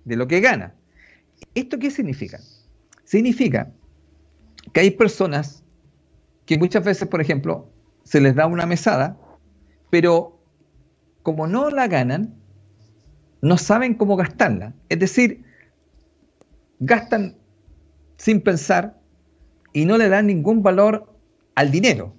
[0.04, 0.74] de lo que gana.
[1.56, 2.40] ¿Esto qué significa?
[3.04, 3.72] Significa
[4.74, 5.64] que hay personas
[6.46, 7.70] que muchas veces, por ejemplo,
[8.04, 9.18] se les da una mesada,
[9.90, 10.40] pero
[11.24, 12.36] como no la ganan,
[13.42, 14.74] no saben cómo gastarla.
[14.90, 15.44] Es decir,
[16.80, 17.38] gastan
[18.18, 19.00] sin pensar
[19.74, 21.14] y no le dan ningún valor
[21.56, 22.16] al dinero.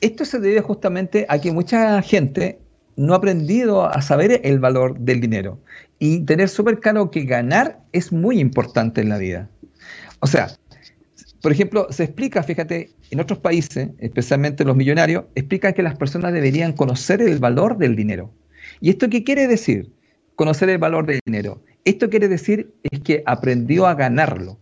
[0.00, 2.60] Esto se debe justamente a que mucha gente
[2.96, 5.60] no ha aprendido a saber el valor del dinero
[5.98, 9.48] y tener súper claro que ganar es muy importante en la vida.
[10.20, 10.48] O sea,
[11.42, 16.32] por ejemplo, se explica, fíjate, en otros países, especialmente los millonarios, explican que las personas
[16.32, 18.32] deberían conocer el valor del dinero.
[18.80, 19.92] ¿Y esto qué quiere decir?
[20.34, 21.62] Conocer el valor del dinero.
[21.84, 24.58] Esto quiere decir es que aprendió a ganarlo.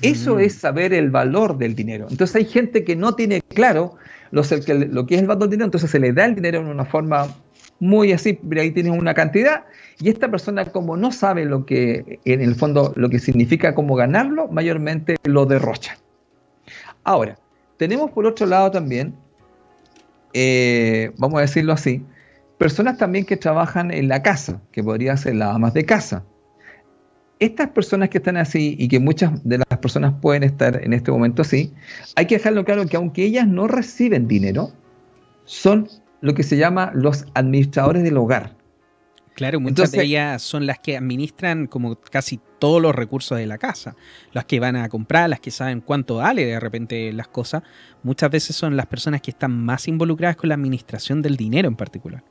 [0.00, 0.40] Eso mm.
[0.40, 2.06] es saber el valor del dinero.
[2.10, 3.96] Entonces hay gente que no tiene claro
[4.30, 4.42] lo,
[4.90, 6.86] lo que es el valor del dinero, entonces se le da el dinero en una
[6.86, 7.28] forma
[7.82, 9.64] muy así, ahí tienes una cantidad,
[9.98, 13.96] y esta persona como no sabe lo que, en el fondo, lo que significa como
[13.96, 15.98] ganarlo, mayormente lo derrocha.
[17.02, 17.36] Ahora,
[17.78, 19.16] tenemos por otro lado también,
[20.32, 22.04] eh, vamos a decirlo así,
[22.56, 26.24] personas también que trabajan en la casa, que podrían ser las amas de casa.
[27.40, 31.10] Estas personas que están así y que muchas de las personas pueden estar en este
[31.10, 31.72] momento así,
[32.14, 34.70] hay que dejarlo claro que aunque ellas no reciben dinero,
[35.46, 35.88] son
[36.22, 38.56] lo que se llama los administradores del hogar.
[39.34, 43.58] Claro, muchas de ellas son las que administran como casi todos los recursos de la
[43.58, 43.96] casa.
[44.32, 47.62] Las que van a comprar, las que saben cuánto vale de repente las cosas.
[48.02, 51.76] Muchas veces son las personas que están más involucradas con la administración del dinero en
[51.76, 52.22] particular.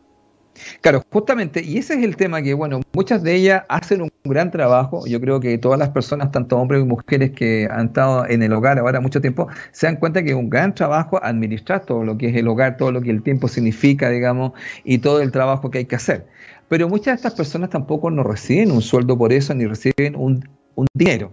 [0.81, 4.51] Claro, justamente, y ese es el tema que, bueno, muchas de ellas hacen un gran
[4.51, 5.05] trabajo.
[5.07, 8.53] Yo creo que todas las personas, tanto hombres y mujeres que han estado en el
[8.53, 12.17] hogar ahora mucho tiempo, se dan cuenta que es un gran trabajo administrar todo lo
[12.17, 15.71] que es el hogar, todo lo que el tiempo significa, digamos, y todo el trabajo
[15.71, 16.27] que hay que hacer.
[16.67, 20.47] Pero muchas de estas personas tampoco no reciben un sueldo por eso, ni reciben un,
[20.93, 21.31] dinero.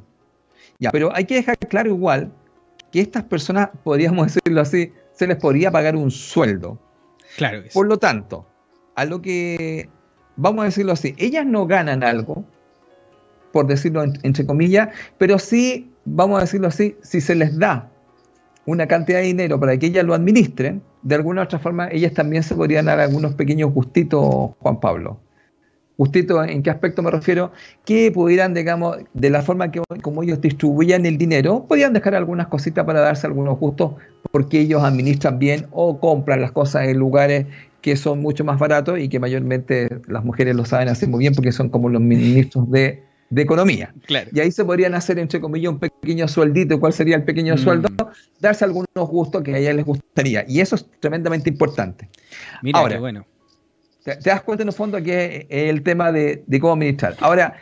[0.79, 2.33] Ya, pero hay que dejar claro igual
[2.93, 6.79] que estas personas, podríamos decirlo así, se les podría pagar un sueldo.
[7.37, 7.63] Claro.
[7.73, 8.47] Por lo tanto,
[8.99, 9.89] a lo que,
[10.35, 12.45] vamos a decirlo así, ellas no ganan algo,
[13.53, 17.89] por decirlo entre comillas, pero sí, vamos a decirlo así, si se les da
[18.67, 22.13] una cantidad de dinero para que ellas lo administren, de alguna u otra forma ellas
[22.13, 25.21] también se podrían dar algunos pequeños gustitos, Juan Pablo.
[25.97, 27.53] Justito, ¿en qué aspecto me refiero?
[27.85, 32.49] Que pudieran, digamos, de la forma que como ellos distribuían el dinero, podían dejar algunas
[32.49, 33.93] cositas para darse algunos gustos
[34.33, 37.47] porque ellos administran bien o compran las cosas en lugares
[37.81, 41.35] que son mucho más baratos y que mayormente las mujeres lo saben hacer muy bien
[41.35, 43.05] porque son como los ministros de,
[43.37, 43.95] economía.
[44.33, 46.81] Y ahí se podrían hacer, entre comillas, un pequeño sueldito.
[46.81, 47.59] ¿Cuál sería el pequeño mm.
[47.59, 47.89] sueldo?
[48.41, 50.45] Darse algunos gustos que a ellas les gustaría.
[50.49, 52.09] Y eso es tremendamente importante.
[52.63, 53.27] Mira, Ahora, bueno
[54.17, 57.17] te, das cuenta en el fondo que es el tema de, cómo administrar.
[57.21, 57.55] Ahora,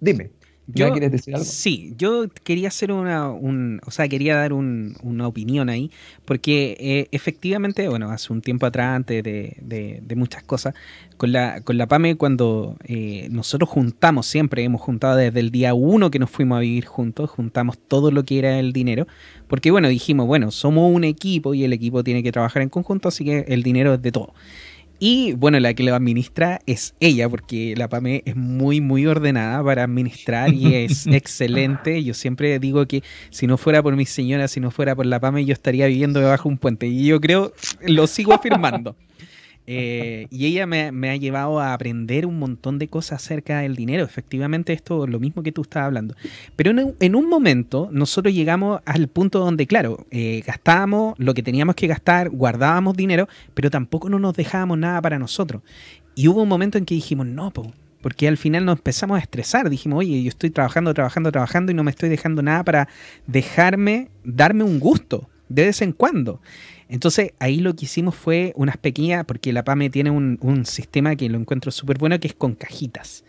[0.00, 0.30] dime.
[0.66, 1.44] Yo, quieres decir algo?
[1.44, 5.90] Sí, yo quería hacer una, o sea, quería dar una opinión ahí,
[6.24, 10.74] porque eh, efectivamente, bueno, hace un tiempo atrás, antes de, muchas cosas,
[11.18, 15.74] con la, con la PAME, cuando eh, nosotros juntamos, siempre hemos juntado desde el día
[15.74, 19.06] uno que nos fuimos a vivir juntos, juntamos todo lo que era el dinero,
[19.48, 23.08] porque bueno, dijimos, bueno, somos un equipo y el equipo tiene que trabajar en conjunto,
[23.08, 24.32] así que el dinero es de todo.
[24.98, 29.62] Y bueno, la que lo administra es ella, porque la PAME es muy, muy ordenada
[29.62, 32.02] para administrar y es excelente.
[32.02, 35.20] Yo siempre digo que si no fuera por mi señora, si no fuera por la
[35.20, 36.86] PAME, yo estaría viviendo debajo de un puente.
[36.86, 37.52] Y yo creo,
[37.86, 38.96] lo sigo afirmando.
[39.66, 44.04] Eh, y ella me, ha llevado a aprender un montón de cosas acerca del dinero.
[44.04, 46.14] Efectivamente, esto es lo mismo que tú estabas hablando.
[46.56, 51.74] Pero en, un momento nosotros llegamos al punto donde, claro, eh, gastábamos lo que teníamos
[51.76, 55.62] que gastar, guardábamos dinero, pero tampoco no nos dejábamos nada para nosotros.
[56.14, 57.52] Y hubo un momento en que dijimos, no,
[58.00, 59.70] porque al final nos empezamos a estresar.
[59.70, 62.88] Dijimos, oye, yo estoy trabajando, trabajando, trabajando y no me estoy dejando nada para
[63.26, 66.40] dejarme, darme un gusto de vez en cuando.
[66.88, 71.28] Entonces ahí lo que hicimos fue unas pequeñas, porque la PAME tiene un, sistema que
[71.28, 73.24] lo encuentro súper bueno, que es con cajitas.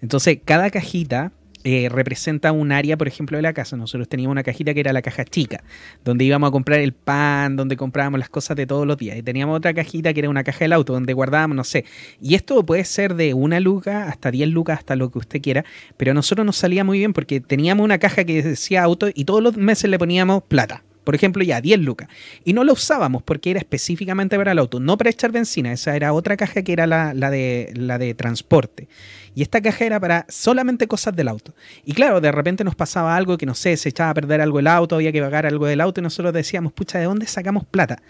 [0.00, 3.76] Entonces cada cajita eh, representa un área, por ejemplo, de la casa.
[3.76, 5.62] Nosotros teníamos una cajita que era la caja chica,
[6.04, 9.18] donde íbamos a comprar el pan, donde comprábamos las cosas de todos los días.
[9.18, 11.84] Y teníamos otra cajita que era una caja del auto, donde guardábamos, no sé.
[12.20, 15.64] Y esto puede ser de una luca hasta 10 lucas, hasta lo que usted quiera.
[15.98, 19.24] Pero a nosotros nos salía muy bien porque teníamos una caja que decía auto y
[19.26, 20.82] todos los meses le poníamos plata.
[21.04, 22.08] Por ejemplo, ya 10 lucas.
[22.44, 25.72] Y no lo usábamos porque era específicamente para el auto, no para echar benzina.
[25.72, 28.88] Esa era otra caja que era la, de, la de transporte.
[29.34, 31.54] Y esta caja era para solamente cosas del auto.
[31.84, 34.58] Y claro, de repente nos pasaba algo que no sé, se echaba a perder algo
[34.58, 37.64] el auto, había que pagar algo del auto y nosotros decíamos, pucha, ¿de dónde sacamos
[37.64, 38.02] plata?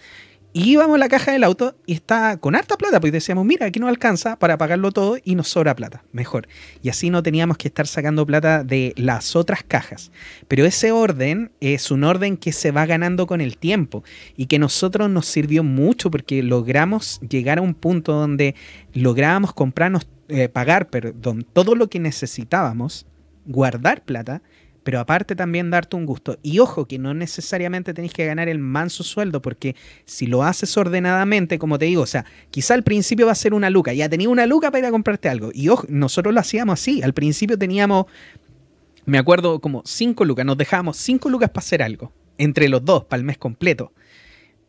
[0.53, 3.67] Y íbamos a la caja del auto y está con harta plata, pues decíamos, mira,
[3.67, 6.49] aquí no alcanza para pagarlo todo y nos sobra plata, mejor.
[6.83, 10.11] Y así no teníamos que estar sacando plata de las otras cajas.
[10.49, 14.03] Pero ese orden es un orden que se va ganando con el tiempo
[14.35, 18.55] y que nosotros nos sirvió mucho porque logramos llegar a un punto donde
[18.93, 23.05] lográbamos comprarnos, eh, pagar, perdón, todo lo que necesitábamos,
[23.45, 24.41] guardar plata
[24.83, 26.37] pero aparte también darte un gusto.
[26.41, 29.75] Y ojo, que no necesariamente tenéis que ganar el manso sueldo, porque
[30.05, 33.53] si lo haces ordenadamente, como te digo, o sea, quizá al principio va a ser
[33.53, 35.51] una luca, ya tenía una luca para ir a comprarte algo.
[35.53, 38.05] Y ojo, nosotros lo hacíamos así, al principio teníamos,
[39.05, 43.05] me acuerdo, como cinco lucas, nos dejábamos cinco lucas para hacer algo, entre los dos,
[43.05, 43.93] para el mes completo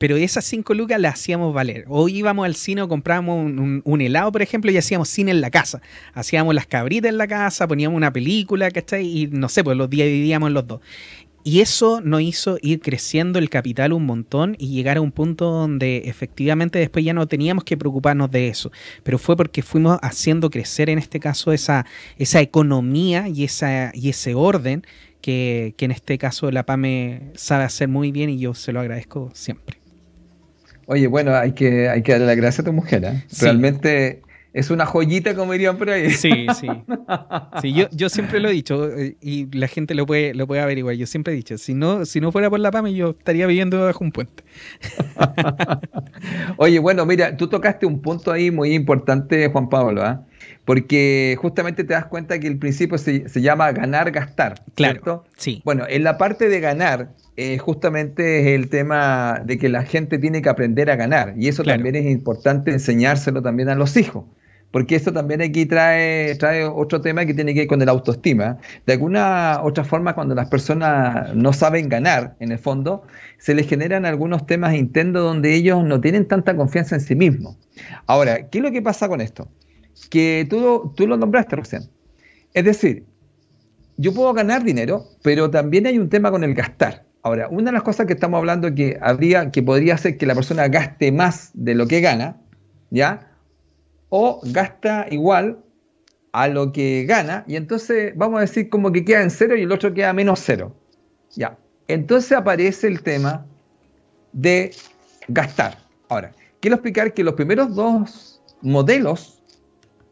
[0.03, 1.85] pero esas cinco lucas las hacíamos valer.
[1.87, 3.53] Hoy íbamos al cine o comprábamos
[3.85, 5.81] un, helado, por ejemplo, y hacíamos cine en la casa.
[6.13, 9.07] Hacíamos las cabritas en la casa, poníamos una película, ¿cachai?
[9.07, 10.81] Y no sé, pues los días vivíamos los dos.
[11.45, 15.53] Y eso nos hizo ir creciendo el capital un montón y llegar a un punto
[15.53, 18.73] donde efectivamente después ya no teníamos que preocuparnos de eso.
[19.05, 21.87] Pero fue porque fuimos haciendo crecer en este caso esa,
[22.19, 24.85] esa economía y, esa, y ese orden
[25.21, 28.81] que, que en este caso la PAME sabe hacer muy bien y yo se lo
[28.81, 29.82] agradezco siempre.
[30.87, 33.05] Oye, bueno, hay que, hay que darle la gracia a tu mujer.
[33.05, 33.25] ¿eh?
[33.41, 34.23] Realmente
[34.53, 36.11] es una joyita, como dirían por ahí.
[36.11, 36.69] Sí, sí.
[37.63, 40.61] sí yo, yo siempre lo he dicho eh, y la gente lo puede, lo puede
[40.61, 40.95] averiguar.
[40.97, 43.85] Yo siempre he dicho, si no, si no fuera por la PAME, yo estaría viviendo
[43.85, 44.45] bajo un puente.
[46.59, 50.25] Oye, bueno, mira, tú tocaste un punto ahí muy importante, Juan Pablo, ¿ah?
[50.65, 54.63] porque justamente te das cuenta que el principio se, llama ganar, gastar.
[54.75, 55.25] Claro.
[55.37, 55.63] Sí.
[55.65, 60.19] Bueno, en la parte de ganar, eh, justamente es el tema de que la gente
[60.19, 61.35] tiene que aprender a ganar.
[61.37, 64.25] Y eso también es importante enseñárselo también a los hijos
[64.73, 68.59] porque esto también aquí trae, trae otro tema que tiene que ver con el autoestima.
[68.87, 73.05] De alguna otra forma, cuando las personas no saben ganar, en el fondo,
[73.39, 77.59] se les generan algunos temas internos donde ellos no tienen tanta confianza en sí mismos.
[78.07, 79.47] Ahora, ¿qué es lo que pasa con esto?
[80.09, 81.83] Que tú, tú lo nombraste recién.
[82.55, 83.05] Es decir,
[83.99, 87.05] yo puedo ganar dinero, pero también hay un tema con el gastar.
[87.23, 90.35] Ahora, una de las cosas que estamos hablando que habría, que podría ser que la
[90.35, 92.41] persona gaste más de lo que gana,
[92.91, 93.33] ¿ya?
[94.15, 95.65] o gasta igual
[96.33, 99.63] a lo que gana, y entonces vamos a decir como que queda en cero y
[99.63, 100.77] el otro queda menos cero.
[101.35, 101.57] Ya.
[101.89, 103.47] Entonces aparece el tema
[104.35, 104.71] de
[105.29, 105.79] gastar.
[106.11, 109.43] Ahora, quiero explicar que los primeros dos modelos,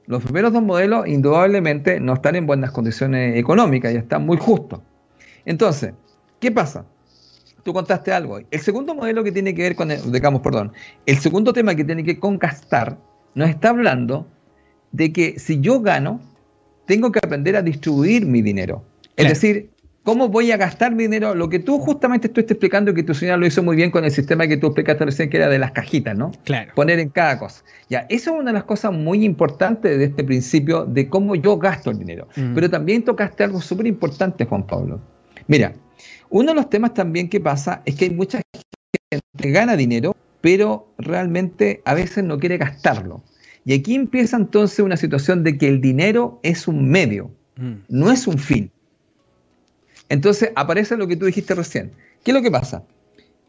[0.06, 4.80] los primeros dos modelos indudablemente no están en buenas condiciones económicas y están muy justos.
[5.44, 5.92] Entonces,
[6.40, 6.86] ¿qué pasa?
[7.62, 8.40] Tú contaste algo.
[8.50, 10.72] El segundo modelo que tiene que ver con, digamos, perdón,
[11.06, 12.98] el segundo tema que tiene que ver con gastar
[13.34, 14.26] nos está hablando
[14.92, 16.20] de que si yo gano,
[16.86, 18.84] tengo que aprender a distribuir mi dinero.
[19.16, 19.70] Es decir,
[20.02, 21.34] ¿cómo voy a gastar mi dinero?
[21.34, 24.10] Lo que tú justamente estuviste explicando que tu señora lo hizo muy bien con el
[24.10, 26.32] sistema que tú explicaste recién, que era de las cajitas, ¿no?
[26.44, 26.72] Claro.
[26.74, 27.62] Poner en cada cosa.
[27.88, 31.58] Ya, eso es una de las cosas muy importantes de este principio de cómo yo
[31.58, 32.28] gasto el dinero.
[32.36, 32.54] Mm.
[32.54, 35.00] Pero también tocaste algo súper importante, Juan Pablo.
[35.46, 35.74] Mira,
[36.30, 38.40] uno de los temas también que pasa es que hay mucha
[39.10, 43.22] gente que gana dinero, pero realmente a veces no quiere gastarlo.
[43.64, 47.74] Y aquí empieza entonces una situación de que el dinero es un medio, mm.
[47.88, 48.70] no es un fin.
[50.08, 51.92] Entonces aparece lo que tú dijiste recién.
[52.24, 52.84] ¿Qué es lo que pasa?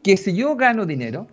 [0.02, 1.26] Que si yo gano dinero,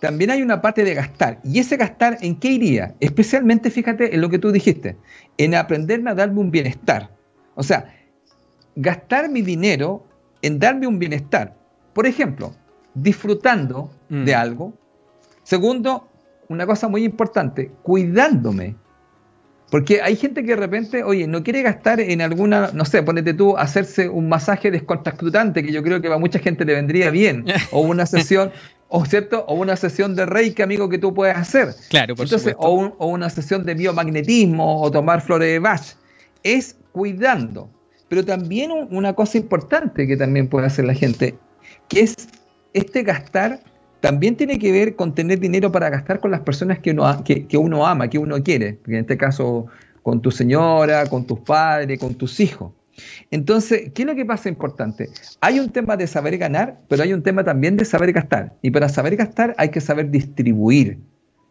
[0.00, 1.40] también hay una parte de gastar.
[1.44, 2.94] ¿Y ese gastar en qué iría?
[3.00, 4.96] Especialmente, fíjate en lo que tú dijiste,
[5.38, 7.10] en aprenderme a darme un bienestar.
[7.54, 7.94] O sea,
[8.76, 10.06] gastar mi dinero
[10.42, 11.56] en darme un bienestar.
[11.92, 12.54] Por ejemplo,
[12.94, 14.38] disfrutando de mm.
[14.38, 14.74] algo,
[15.50, 16.08] Segundo,
[16.48, 18.76] una cosa muy importante, cuidándome.
[19.68, 23.34] Porque hay gente que de repente, oye, no quiere gastar en alguna, no sé, ponete
[23.34, 27.46] tú, hacerse un masaje descontracturante, que yo creo que a mucha gente le vendría bien,
[27.72, 28.52] o una sesión,
[28.88, 31.74] o cierto, o una sesión de reiki, amigo, que tú puedes hacer.
[31.88, 35.82] Claro, por Entonces, o, o, una sesión de biomagnetismo, o tomar flores de Bach.
[36.44, 37.70] Es cuidando.
[38.10, 41.38] Pero también una cosa importante que también puede hacer la gente,
[41.88, 42.28] que es
[42.74, 43.60] este gastar
[44.00, 47.56] también tiene que ver con tener dinero para gastar con las personas que uno, que,
[47.56, 48.78] uno ama, que uno quiere.
[48.86, 49.66] En este caso,
[50.02, 52.72] con tu señora, con tus padres, con tus hijos.
[53.30, 55.08] Entonces, ¿qué es lo que pasa importante?
[55.40, 58.56] Hay un tema de saber ganar, pero hay un tema también de saber gastar.
[58.62, 60.98] Y para saber gastar hay que saber distribuir.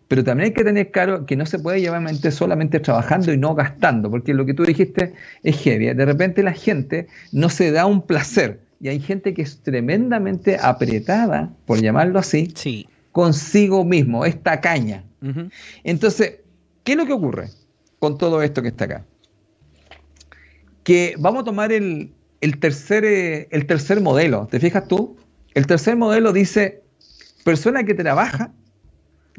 [0.09, 3.37] Pero también hay que tener claro que no se puede llevar mente solamente trabajando y
[3.37, 5.93] no gastando, porque lo que tú dijiste es heavy.
[5.93, 10.57] De repente la gente no se da un placer y hay gente que es tremendamente
[10.59, 12.51] apretada, por llamarlo así,
[13.11, 15.03] consigo mismo, es tacaña.
[15.83, 16.39] Entonces,
[16.83, 17.49] ¿qué es lo que ocurre
[17.99, 19.05] con todo esto que está acá?
[20.83, 22.13] Que vamos a tomar el,
[22.59, 25.17] tercer, eh, el tercer modelo, ¿te fijas tú?
[25.53, 26.81] El tercer modelo dice,
[27.43, 28.53] persona que trabaja,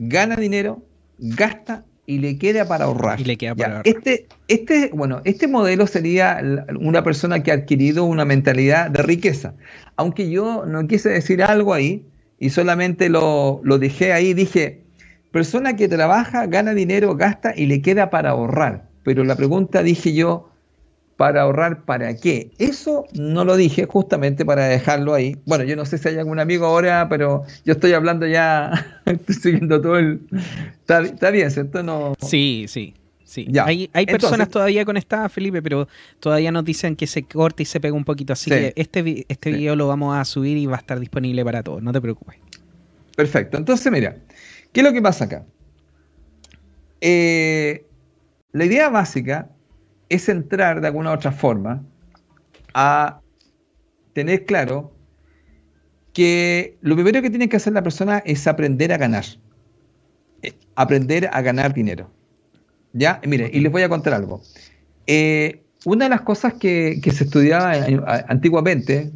[0.01, 0.83] gana dinero,
[1.19, 3.21] gasta y le queda para ahorrar.
[3.21, 3.87] Y le queda para ahorrar.
[3.87, 6.41] Este, este, bueno, este modelo sería
[6.81, 9.55] una persona que ha adquirido una mentalidad de riqueza.
[9.97, 12.07] Aunque yo no quise decir algo ahí
[12.39, 14.83] y solamente lo, lo dejé ahí, dije,
[15.31, 18.89] persona que trabaja, gana dinero, gasta y le queda para ahorrar.
[19.05, 20.50] Pero la pregunta dije yo,
[21.21, 22.51] para ahorrar para qué.
[22.57, 25.37] Eso no lo dije justamente para dejarlo ahí.
[25.45, 29.35] Bueno, yo no sé si hay algún amigo ahora, pero yo estoy hablando ya, estoy
[29.35, 30.23] siguiendo todo el...
[30.89, 31.83] Está, bien, ¿cierto?
[31.83, 32.15] No...
[32.23, 32.95] Sí, sí.
[33.23, 33.67] Sí, ya.
[33.67, 35.89] hay, hay personas todavía conectadas, Felipe, pero
[36.21, 38.33] todavía nos dicen que se corta y se pega un poquito.
[38.33, 41.63] Así que este, este video lo vamos a subir y va a estar disponible para
[41.63, 42.37] todos, no te preocupes.
[43.15, 43.59] Perfecto.
[43.59, 44.17] Entonces, mira,
[44.73, 45.45] ¿qué es lo que pasa acá?
[47.03, 47.85] Eh,
[48.53, 49.51] la idea básica
[50.11, 51.83] es entrar de alguna u otra forma
[52.75, 53.21] a
[54.13, 54.93] tener claro
[56.13, 59.25] que lo primero que tiene que hacer la persona es aprender a ganar.
[60.43, 62.11] Eh, aprender a ganar dinero.
[62.93, 63.21] ¿Ya?
[63.25, 64.43] Mire, y les voy a contar algo.
[65.07, 67.73] Eh, una de las cosas que, se estudiaba
[68.29, 69.13] antiguamente,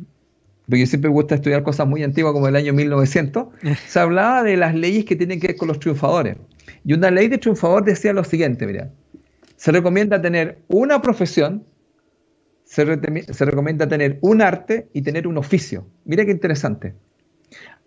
[0.66, 3.48] porque siempre me gusta estudiar cosas muy antiguas como el año 1900,
[3.88, 6.36] se hablaba de las leyes que tienen que ver con los triunfadores.
[6.84, 8.90] Y una ley de triunfador decía lo siguiente, mira,
[9.64, 11.64] se recomienda tener una profesión,
[12.64, 15.86] se, recomienda tener un arte y tener un oficio.
[16.04, 16.94] Mira qué interesante.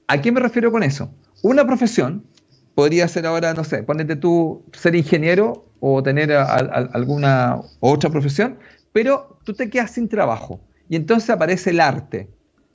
[0.07, 1.13] ¿A qué me refiero con eso?
[1.43, 2.25] Una profesión
[2.73, 8.57] podría ser ahora, no sé, ponete tú ser ingeniero o tener alguna otra profesión,
[8.91, 10.59] pero tú te quedas sin trabajo.
[10.89, 12.27] Y entonces aparece el arte.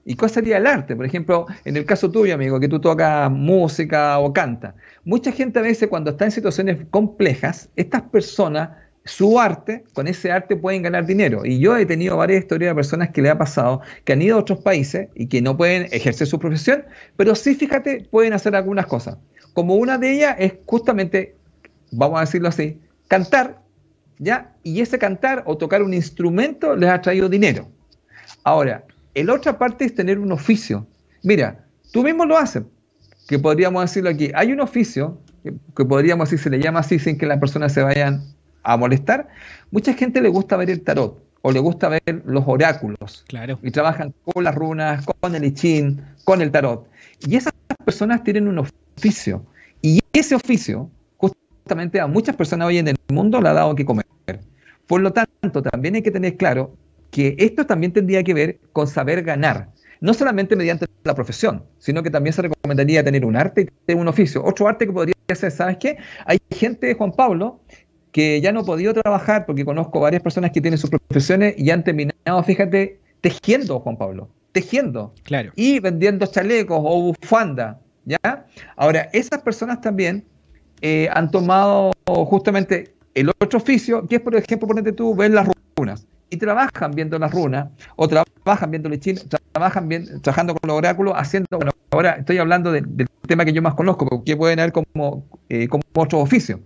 [0.04, 0.94] ¿Y cuál sería el arte?
[0.94, 4.76] Por ejemplo, en el caso tuyo, amigo, que tú tocas música o canta.
[5.04, 8.70] Mucha gente a veces cuando está en situaciones complejas, estas personas,
[9.04, 11.44] su arte, con ese arte pueden ganar dinero.
[11.44, 14.36] Y yo he tenido varias historias de personas que le ha pasado, que han ido
[14.36, 16.84] a otros países y que no pueden ejercer su profesión,
[17.16, 19.16] pero sí, fíjate, pueden hacer algunas cosas.
[19.54, 21.36] Como una de ellas es justamente,
[21.90, 23.60] vamos a decirlo así, cantar,
[24.18, 24.52] ¿ya?
[24.62, 27.68] Y ese cantar o tocar un instrumento les ha traído dinero.
[28.44, 28.84] Ahora,
[29.14, 30.86] el otra parte es tener un oficio.
[31.22, 32.62] Mira, tú mismo lo haces,
[33.28, 34.30] que podríamos decirlo aquí.
[34.34, 35.20] Hay un oficio,
[35.76, 38.22] que, podríamos decir, se le llama así sin que las personas se vayan
[38.62, 39.28] a molestar.
[39.70, 43.24] Mucha gente le gusta ver el tarot o le gusta ver los oráculos.
[43.28, 43.58] Claro.
[43.62, 46.88] Y trabajan con las runas, con el ichín, con el tarot.
[47.26, 47.52] Y esas
[47.84, 49.44] personas tienen un oficio.
[49.82, 53.84] Y ese oficio, justamente a muchas personas hoy en el mundo le ha dado que
[53.84, 54.06] comer.
[54.86, 56.76] Por lo tanto, también hay que tener claro
[57.10, 59.68] que esto también tendría que ver con saber ganar,
[60.00, 64.00] no solamente mediante la profesión, sino que también se recomendaría tener un arte y tener
[64.00, 64.42] un oficio.
[64.44, 65.98] Otro arte que podría ser, ¿sabes qué?
[66.26, 67.60] Hay gente, Juan Pablo,
[68.12, 71.70] que ya no ha podido trabajar, porque conozco varias personas que tienen sus profesiones y
[71.70, 75.14] han terminado, fíjate, tejiendo, Juan Pablo, tejiendo.
[75.24, 75.52] Claro.
[75.56, 78.46] Y vendiendo chalecos o bufanda, ¿ya?
[78.76, 80.24] Ahora, esas personas también
[80.82, 85.48] eh, han tomado justamente el otro oficio, que es, por ejemplo, ponete tú, ver las
[85.76, 89.20] runas y trabajan viendo las runas, o trabajan viendo el chino,
[89.52, 89.86] trabajan
[90.22, 94.06] trabajando con los oráculos, haciendo, bueno, ahora estoy hablando del tema que yo más conozco,
[94.06, 96.60] porque pueden haber como, eh, como otro oficio.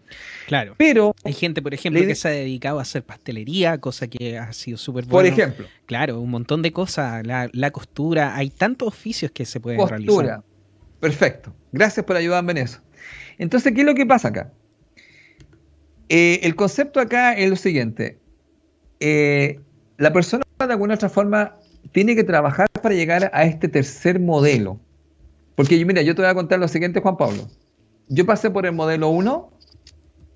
[0.47, 0.77] Claro.
[0.79, 4.53] Pero hay gente, por ejemplo, que se ha dedicado a hacer pastelería, cosa que ha
[4.53, 5.11] sido súper buena.
[5.11, 5.67] Por ejemplo.
[5.87, 9.99] Claro, un montón de cosas, la, costura, hay tantos oficios que se pueden costura.
[9.99, 10.43] realizar.
[11.01, 11.53] Perfecto.
[11.73, 12.81] Gracias por ayudarme en eso.
[13.37, 14.53] Entonces, ¿qué es lo que pasa acá?
[16.09, 18.21] Eh, el concepto acá es lo siguiente.
[19.01, 19.61] Eh,
[19.99, 21.57] la persona de alguna otra forma
[21.93, 24.81] tiene que trabajar para llegar a este tercer modelo.
[25.55, 27.49] Porque mira, yo te voy a contar lo siguiente, Juan Pablo.
[28.09, 29.51] Yo pasé por el modelo 1,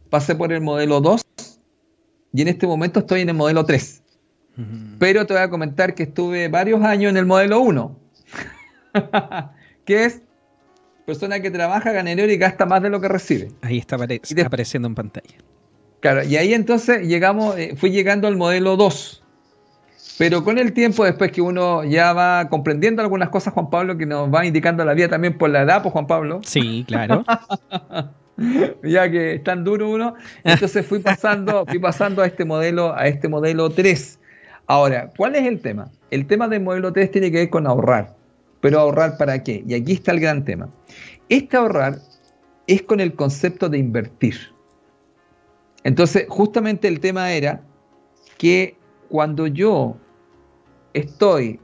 [0.08, 1.22] pasé por el modelo 2
[2.32, 4.02] y en este momento estoy en el modelo 3.
[4.98, 7.98] Pero te voy a comentar que estuve varios años en el modelo 1,
[9.86, 10.22] que es
[11.06, 13.48] persona que trabaja, gana dinero y gasta más de lo que recibe.
[13.62, 15.36] Ahí está, apareciendo en pantalla.
[16.00, 19.22] Claro, y ahí entonces llegamos, eh, fui llegando al modelo 2.
[20.18, 24.04] Pero con el tiempo, después que uno ya va comprendiendo algunas cosas, Juan Pablo, que
[24.04, 26.40] nos va indicando la vida también por la edad, pues Juan Pablo.
[26.44, 27.24] Sí, claro.
[28.82, 30.14] ya que es tan duro uno.
[30.44, 34.18] Entonces fui pasando, fui pasando a este modelo, a este modelo 3.
[34.66, 35.90] Ahora, ¿cuál es el tema?
[36.10, 38.14] El tema del modelo 3 tiene que ver con ahorrar.
[38.60, 39.64] Pero ahorrar para qué?
[39.66, 40.68] Y aquí está el gran tema.
[41.28, 41.98] Este ahorrar
[42.66, 44.36] es con el concepto de invertir.
[45.84, 47.62] Entonces, justamente el tema era
[48.38, 48.76] que
[49.08, 49.96] cuando yo
[50.94, 51.60] estoy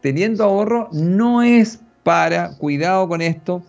[0.00, 3.62] teniendo ahorro, no es para, cuidado con esto,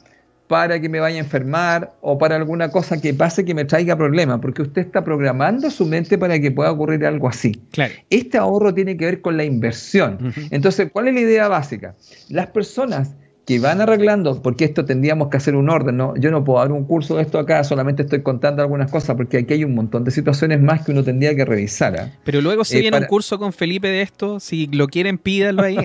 [0.47, 3.95] para que me vaya a enfermar o para alguna cosa que pase que me traiga
[3.95, 7.53] problemas, porque usted está programando su mente para que pueda ocurrir algo así.
[7.71, 7.93] Claro.
[8.09, 10.33] Este ahorro tiene que ver con la inversión.
[10.49, 11.95] Entonces, ¿cuál es la idea básica?
[12.27, 13.15] Las personas
[13.51, 16.15] que van arreglando, porque esto tendríamos que hacer un orden, ¿no?
[16.15, 19.39] Yo no puedo dar un curso de esto acá, solamente estoy contando algunas cosas, porque
[19.39, 21.99] aquí hay un montón de situaciones más que uno tendría que revisar.
[21.99, 22.09] ¿ah?
[22.23, 25.63] Pero luego si eh, viene un curso con Felipe de esto, si lo quieren, pídanlo
[25.63, 25.75] ahí.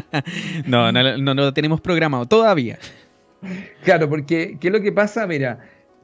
[0.66, 2.78] no, no, no, lo tenemos programado todavía.
[3.84, 5.26] Claro, porque ¿qué es lo que pasa?
[5.26, 5.58] Mira,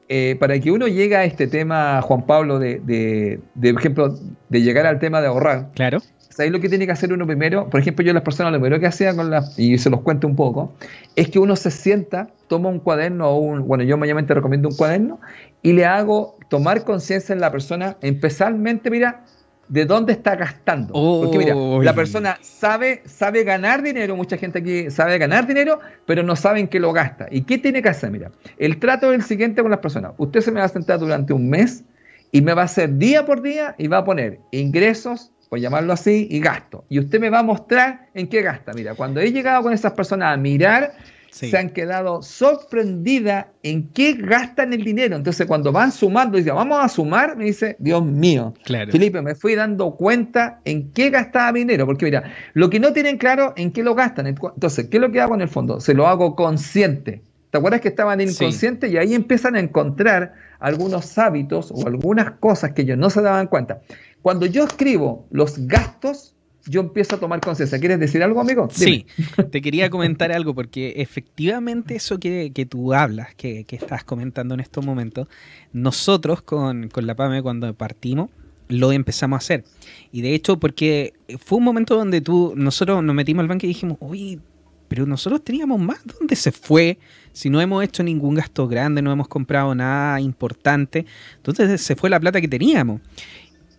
[0.09, 4.15] eh, para que uno llegue a este tema, Juan Pablo, de, de, de ejemplo,
[4.49, 6.03] de llegar al tema de ahorrar, claro
[6.39, 7.69] ahí lo que tiene que hacer uno primero?
[7.69, 10.27] Por ejemplo, yo las personas lo primero que hacía con las, y se los cuento
[10.27, 10.73] un poco,
[11.15, 14.75] es que uno se sienta, toma un cuaderno o un, bueno, yo mayormente recomiendo un
[14.75, 15.19] cuaderno
[15.61, 19.25] y le hago tomar conciencia en la persona, especialmente, mira,
[19.69, 20.93] de dónde está gastando.
[20.93, 26.23] Porque mira, la persona sabe, sabe ganar dinero, mucha gente aquí sabe ganar dinero, pero
[26.23, 27.27] no sabe en qué lo gasta.
[27.31, 28.11] ¿Y qué tiene que hacer?
[28.11, 30.13] Mira, el trato es el siguiente con las personas.
[30.17, 31.83] Usted se me va a sentar durante un mes
[32.31, 35.93] y me va a hacer día por día y va a poner ingresos, por llamarlo
[35.93, 36.85] así, y gasto.
[36.89, 38.71] Y usted me va a mostrar en qué gasta.
[38.73, 40.93] Mira, cuando he llegado con esas personas a mirar,
[41.31, 45.15] se han quedado sorprendidas en qué gastan el dinero.
[45.15, 49.55] Entonces, cuando van sumando, dice, vamos a sumar, me dice, Dios mío, Felipe, me fui
[49.55, 51.85] dando cuenta en qué gastaba mi dinero.
[51.85, 54.27] Porque mira, lo que no tienen claro en qué lo gastan.
[54.27, 55.79] Entonces, ¿qué es lo que hago en el fondo?
[55.79, 57.21] Se lo hago consciente.
[57.51, 58.91] ¿Te acuerdas que estaban inconscientes?
[58.91, 63.47] Y ahí empiezan a encontrar algunos hábitos o algunas cosas que ellos no se daban
[63.47, 63.81] cuenta.
[64.21, 67.79] Cuando yo escribo los gastos, yo empiezo a tomar conciencia.
[67.79, 68.67] ¿Quieres decir algo, amigo?
[68.71, 69.05] Sí,
[69.51, 74.85] te quería comentar algo porque efectivamente eso que, tú hablas, que, estás comentando en estos
[74.85, 75.27] momentos,
[75.73, 78.29] nosotros con, con la PAME cuando partimos,
[78.67, 79.63] lo empezamos a hacer.
[80.11, 81.13] Y de hecho, porque
[81.43, 84.39] fue un momento donde tú, nosotros nos metimos al banco y dijimos, uy,
[84.87, 85.99] pero nosotros teníamos más.
[86.19, 86.99] ¿Dónde se fue?
[87.31, 91.05] Si no hemos hecho ningún gasto grande, no hemos comprado nada importante,
[91.37, 93.01] entonces se fue la plata que teníamos.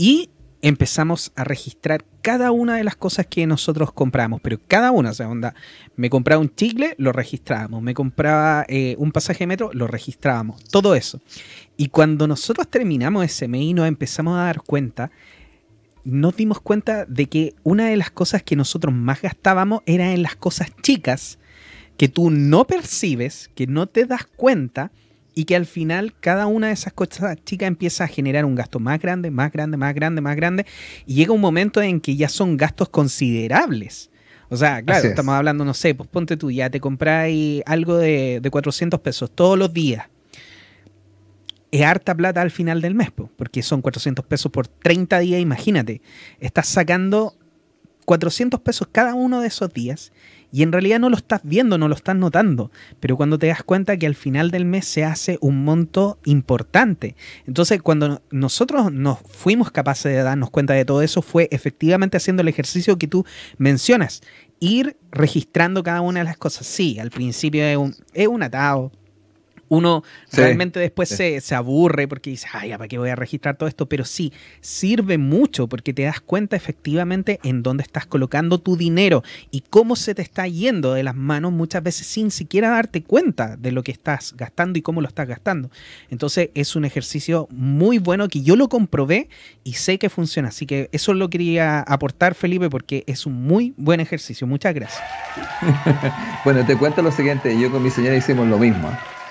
[0.01, 0.31] Y
[0.63, 5.13] empezamos a registrar cada una de las cosas que nosotros compramos, pero cada una, o
[5.13, 5.55] sea, onda,
[5.95, 10.65] me compraba un chicle, lo registrábamos, me compraba eh, un pasaje de metro, lo registrábamos,
[10.65, 11.21] todo eso.
[11.77, 15.11] Y cuando nosotros terminamos ese mes y nos empezamos a dar cuenta,
[16.03, 20.23] nos dimos cuenta de que una de las cosas que nosotros más gastábamos era en
[20.23, 21.39] las cosas chicas
[21.99, 24.93] que tú no percibes, que no te das cuenta,
[25.35, 28.81] y que al final cada una de esas cosas chicas empieza a generar un gasto
[28.81, 30.67] más grande, más grande, más grande, más grande,
[31.07, 34.11] y llega un momento en que ya son gastos considerables.
[34.49, 38.41] O sea, claro, estamos hablando, no sé, pues ponte tú, ya te compráis algo de,
[38.41, 40.09] de 400 pesos todos los días.
[41.71, 46.03] Es harta plata al final del mes, porque son 400 pesos por 30 días, imagínate.
[46.41, 47.37] Estás sacando
[48.07, 50.13] 400 pesos cada uno de esos días
[50.53, 53.63] y en realidad no lo estás viendo, no lo estás notando, pero cuando te das
[53.63, 57.17] cuenta que al final del mes se hace un monto importante.
[57.47, 62.43] Entonces, cuando nosotros nos fuimos capaces de darnos cuenta de todo eso, fue efectivamente haciendo
[62.43, 63.25] el ejercicio que tú
[63.59, 64.23] mencionas,
[64.59, 66.67] ir registrando cada una de las cosas.
[66.67, 68.93] Sí, al principio es un, es un atado,
[69.71, 70.03] uno
[70.33, 73.87] realmente después se, aburre porque dice, ay, ¿para qué voy a registrar todo esto?
[73.87, 79.23] Pero sí, sirve mucho porque te das cuenta efectivamente en dónde estás colocando tu dinero
[79.53, 83.57] y cómo se te está yendo de las manos muchas veces sin siquiera darte cuenta
[83.57, 85.71] de lo que estás gastando y cómo lo estás gastando.
[86.11, 89.29] Entonces es un ejercicio muy bueno que yo lo comprobé
[89.63, 90.49] y sé que funciona.
[90.49, 94.49] Así que eso lo quería aportar, Felipe, porque es un muy buen ejercicio.
[94.49, 95.03] Muchas gracias.
[96.45, 98.91] bueno, te cuento lo siguiente, yo con mi señora hicimos lo mismo.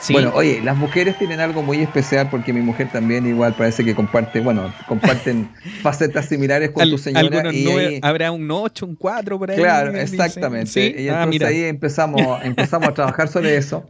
[0.09, 3.93] Bueno, oye, las mujeres tienen algo muy especial porque mi mujer también igual parece que
[3.93, 5.49] comparte, bueno, comparten
[5.81, 7.53] facetas similares con tu señora.
[7.53, 9.57] Y habrá un 8, un 4 por ahí.
[9.57, 11.01] Claro, exactamente.
[11.01, 13.87] Y ah, entonces ahí empezamos, empezamos a trabajar sobre eso.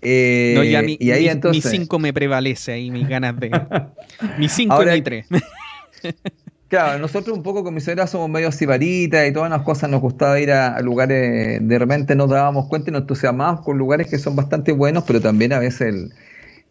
[0.00, 1.70] Eh, no, ya mi, y ahí entonces...
[1.70, 3.50] 5 me prevalece ahí, mis ganas de...
[4.38, 5.26] mi 5 y mi 3.
[6.72, 10.00] Claro, nosotros un poco con mi señora somos medio sibaritas y todas las cosas nos
[10.00, 14.16] gustaba ir a, lugares, de repente nos dábamos cuenta y nos entusiasmábamos con lugares que
[14.16, 16.10] son bastante buenos, pero también a veces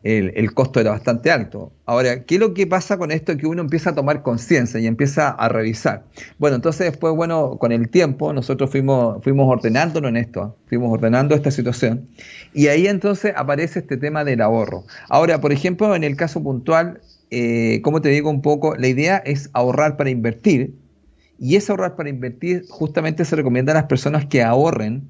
[0.02, 1.72] el, costo era bastante alto.
[1.86, 3.38] Ahora, ¿qué es lo que pasa con esto?
[3.38, 6.04] Que uno empieza a tomar conciencia y empieza a revisar.
[6.40, 11.36] Bueno, entonces después, bueno, con el tiempo nosotros fuimos, fuimos ordenándonos en esto, fuimos ordenando
[11.36, 12.08] esta situación
[12.56, 14.84] y ahí entonces aparece este tema del ahorro.
[15.10, 19.18] Ahora, por ejemplo, en el caso puntual, eh, como te digo un poco, la idea
[19.18, 20.76] es ahorrar para invertir.
[21.40, 25.10] Y ese ahorrar para invertir justamente se recomienda a las personas que ahorren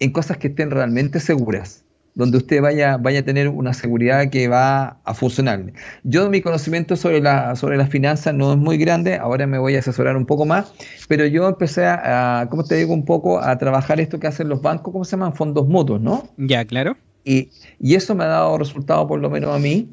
[0.00, 4.48] en cosas que estén realmente seguras, donde usted vaya, vaya a tener una seguridad que
[4.48, 5.72] va a funcionar.
[6.02, 9.76] Yo mi conocimiento sobre, la, sobre las finanzas no es muy grande, ahora me voy
[9.76, 10.72] a asesorar un poco más,
[11.06, 14.62] pero yo empecé a, como te digo, un poco a trabajar esto que hacen los
[14.62, 15.34] bancos, ¿cómo se llaman?
[15.34, 16.28] Fondos mutuos, ¿no?
[16.38, 16.96] Ya, claro.
[17.24, 19.88] Y, y eso me ha dado resultado, por lo menos a mí,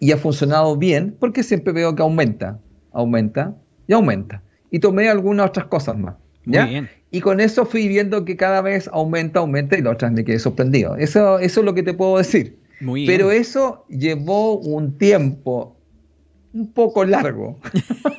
[0.00, 2.58] y ha funcionado bien porque siempre veo que aumenta,
[2.92, 3.54] aumenta
[3.86, 4.42] y aumenta.
[4.70, 6.14] Y tomé algunas otras cosas más.
[6.46, 6.88] ¿ya?
[7.10, 10.38] Y con eso fui viendo que cada vez aumenta, aumenta y la otra me quedé
[10.38, 10.96] sorprendido.
[10.96, 12.58] Eso, eso es lo que te puedo decir.
[12.80, 15.76] Muy Pero eso llevó un tiempo
[16.52, 17.58] un poco largo.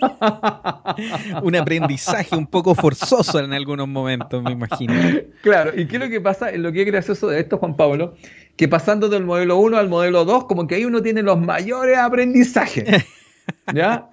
[1.43, 4.93] un aprendizaje un poco forzoso en algunos momentos, me imagino.
[5.41, 8.15] Claro, y qué es lo que pasa, lo que es gracioso de esto, Juan Pablo,
[8.55, 11.97] que pasando del modelo 1 al modelo 2, como que ahí uno tiene los mayores
[11.97, 13.05] aprendizajes.
[13.73, 14.09] ¿Ya?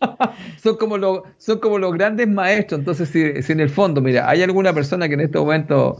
[0.62, 2.80] son, como los, son como los grandes maestros.
[2.80, 5.98] Entonces, si, en el fondo, mira, hay alguna persona que en este momento,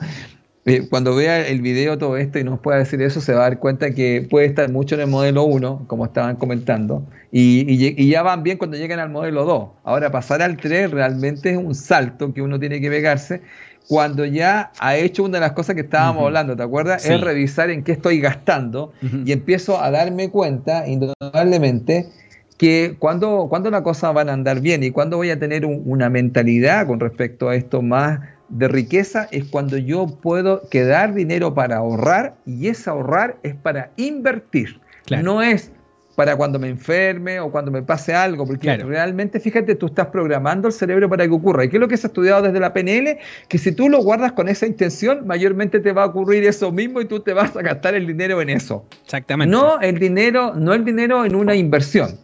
[0.67, 3.51] eh, cuando vea el video todo esto y nos pueda decir eso, se va a
[3.51, 8.09] dar cuenta que puede estar mucho en el modelo 1, como estaban comentando, y, y,
[8.09, 9.69] ya van bien cuando llegan al modelo 2.
[9.85, 13.43] Ahora, pasar al 3 realmente es un salto que uno tiene que pegarse
[13.89, 17.05] cuando ya ha hecho una de las cosas que estábamos hablando, ¿te acuerdas?
[17.05, 18.93] Es revisar en qué estoy gastando
[19.27, 22.09] y empiezo a darme cuenta, indudablemente,
[22.57, 26.09] que cuando, cuando las cosas van a andar bien y cuando voy a tener una
[26.09, 31.77] mentalidad con respecto a esto más de riqueza, es cuando yo puedo quedar dinero para
[31.77, 34.81] ahorrar y ese ahorrar es para invertir.
[35.23, 35.71] No es
[36.15, 40.69] para cuando me enferme o cuando me pase algo, porque realmente, fíjate, tú estás programando
[40.69, 41.65] el cerebro para que ocurra.
[41.65, 43.19] ¿Y qué es lo que se ha estudiado desde la PNL?
[43.49, 47.01] Que si tú lo guardas con esa intención, mayormente te va a ocurrir eso mismo
[47.01, 48.87] y tú te vas a gastar el dinero en eso.
[49.05, 49.51] Exactamente.
[49.51, 52.19] No el dinero, no el dinero en una inversión.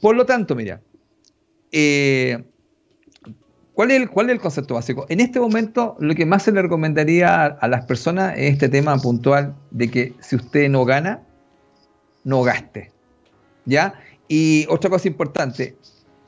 [0.00, 0.80] Por lo tanto, mira,
[1.70, 2.44] eh,
[3.74, 5.06] ¿Cuál es, el, ¿Cuál es el concepto básico?
[5.08, 8.96] En este momento, lo que más se le recomendaría a, las personas es este tema
[8.98, 11.22] puntual de que si usted no gana,
[12.24, 12.92] no gaste.
[13.64, 13.94] ¿Ya?
[14.28, 15.76] Y otra cosa importante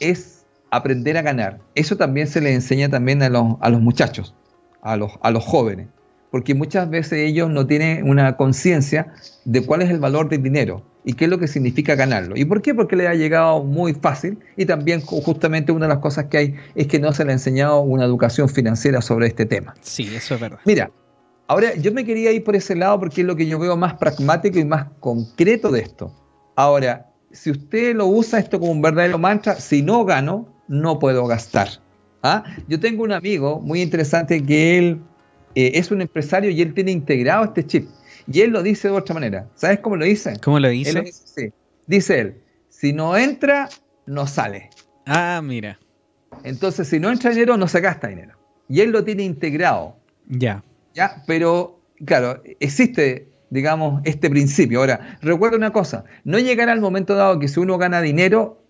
[0.01, 1.61] es aprender a ganar.
[1.75, 4.35] Eso también se le enseña también a los, a los muchachos,
[4.81, 5.89] a los, a los jóvenes,
[6.35, 9.15] porque muchas veces ellos no tienen una conciencia
[9.45, 12.37] de cuál es el valor del dinero y qué es lo que significa ganarlo.
[12.37, 12.75] ¿Y por qué?
[12.75, 16.55] Porque le ha llegado muy fácil y también justamente una de las cosas que hay
[16.75, 19.77] es que no se le ha enseñado una educación financiera sobre este tema.
[19.81, 20.59] Sí, eso es verdad.
[20.65, 20.91] Mira,
[21.47, 23.95] ahora yo me quería ir por ese lado porque es lo que yo veo más
[23.95, 26.13] pragmático y más concreto de esto.
[26.57, 31.29] Ahora, si usted lo usa esto como un verdadero mantra, si no gano, no puedo
[31.29, 31.69] gastar.
[32.25, 32.43] ¿Ah?
[32.67, 35.01] Yo tengo un amigo muy interesante que él
[35.55, 37.89] eh, es un empresario y él tiene integrado este chip.
[38.31, 39.49] Y él lo dice de otra manera.
[39.55, 40.35] ¿Sabes cómo lo dice?
[40.43, 41.01] ¿Cómo lo dice?
[41.03, 41.53] dice,
[41.87, 43.69] dice él, si no entra,
[44.07, 44.71] no sale.
[45.07, 45.79] Ah, mira.
[46.43, 48.37] Entonces, si no entra dinero, no se gasta dinero.
[48.69, 49.97] Y él lo tiene integrado.
[50.29, 50.65] Ya.
[50.95, 54.81] Ya, pero claro, existe, digamos, este principio.
[54.81, 58.64] Ahora, recuerda una cosa, no llegará al momento dado que si uno gana dinero,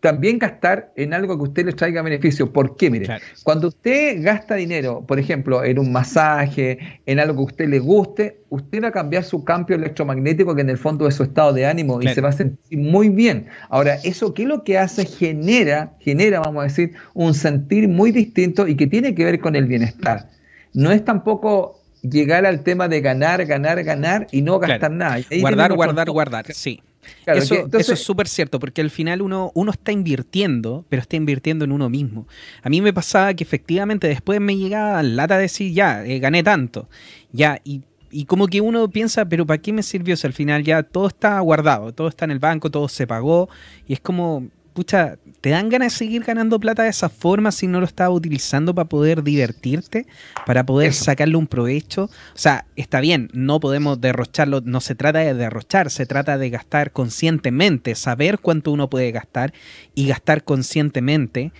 [0.00, 2.52] también gastar en algo que a usted le traiga beneficio.
[2.52, 2.88] ¿Por qué?
[2.90, 7.68] Mire, cuando usted gasta dinero, por ejemplo, en un masaje, en algo que a usted
[7.68, 11.24] le guste, usted va a cambiar su cambio electromagnético, que en el fondo es su
[11.24, 13.46] estado de ánimo, y se va a sentir muy bien.
[13.70, 15.04] Ahora, ¿eso qué es lo que hace?
[15.04, 19.56] Genera, genera, vamos a decir, un sentir muy distinto y que tiene que ver con
[19.56, 20.28] el bienestar.
[20.74, 25.18] No es tampoco llegar al tema de ganar, ganar, ganar y no gastar nada.
[25.40, 26.80] guardar, guardar, guardar, sí
[27.26, 31.72] eso, es súper cierto, porque al final uno, uno está invirtiendo, pero está invirtiendo en
[31.72, 32.26] uno mismo.
[32.62, 36.42] A mí me pasaba que efectivamente después me llegaba lata de decir, ya, eh, gané
[36.42, 36.88] tanto,
[37.32, 40.64] ya, y, y, como que uno piensa, pero ¿para qué me sirvió si al final
[40.64, 43.48] ya todo está guardado, todo está en el banco, todo se pagó,
[43.86, 44.48] y es como,
[44.78, 48.10] pucha, ¿te dan ganas de seguir ganando plata de esa forma si no lo estás
[48.10, 50.06] utilizando para poder divertirte,
[50.46, 52.04] para poder sacarle un provecho?
[52.04, 56.50] O sea, está bien, no podemos derrocharlo, no se trata de derrochar, se trata de
[56.50, 59.52] gastar conscientemente, saber cuánto uno puede gastar
[59.96, 61.50] y gastar conscientemente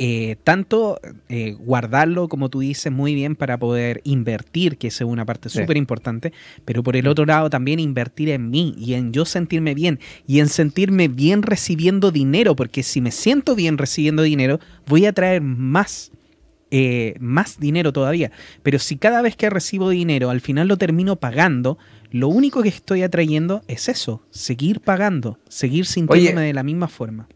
[0.00, 5.24] eh, tanto eh, guardarlo, como tú dices, muy bien para poder invertir, que es una
[5.24, 6.32] parte súper importante,
[6.64, 10.38] pero por el otro lado también invertir en mí y en yo sentirme bien y
[10.38, 15.42] en sentirme bien recibiendo dinero, porque si me siento bien recibiendo dinero, voy a traer
[15.42, 16.12] más.
[16.70, 18.30] Eh, más dinero todavía.
[18.62, 21.78] Pero si cada vez que recibo dinero al final lo termino pagando,
[22.10, 27.26] lo único que estoy atrayendo es eso, seguir pagando, seguir sintiéndome de la misma forma.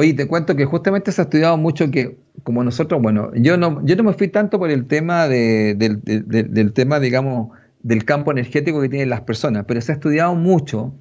[0.00, 3.84] Oye, te cuento que justamente se ha estudiado mucho que, como nosotros, bueno, yo no,
[3.84, 7.50] yo no me fui tanto por el tema de, del, tema, digamos,
[7.82, 10.94] del campo energético que tienen las personas, pero se ha estudiado mucho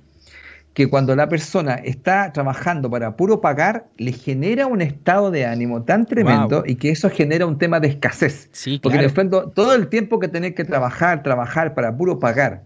[0.73, 5.83] que cuando la persona está trabajando para puro pagar, le genera un estado de ánimo
[5.83, 8.49] tan tremendo y que eso genera un tema de escasez.
[8.51, 12.19] Sí, Porque en el fondo, todo el tiempo que tenés que trabajar, trabajar para puro
[12.19, 12.63] pagar.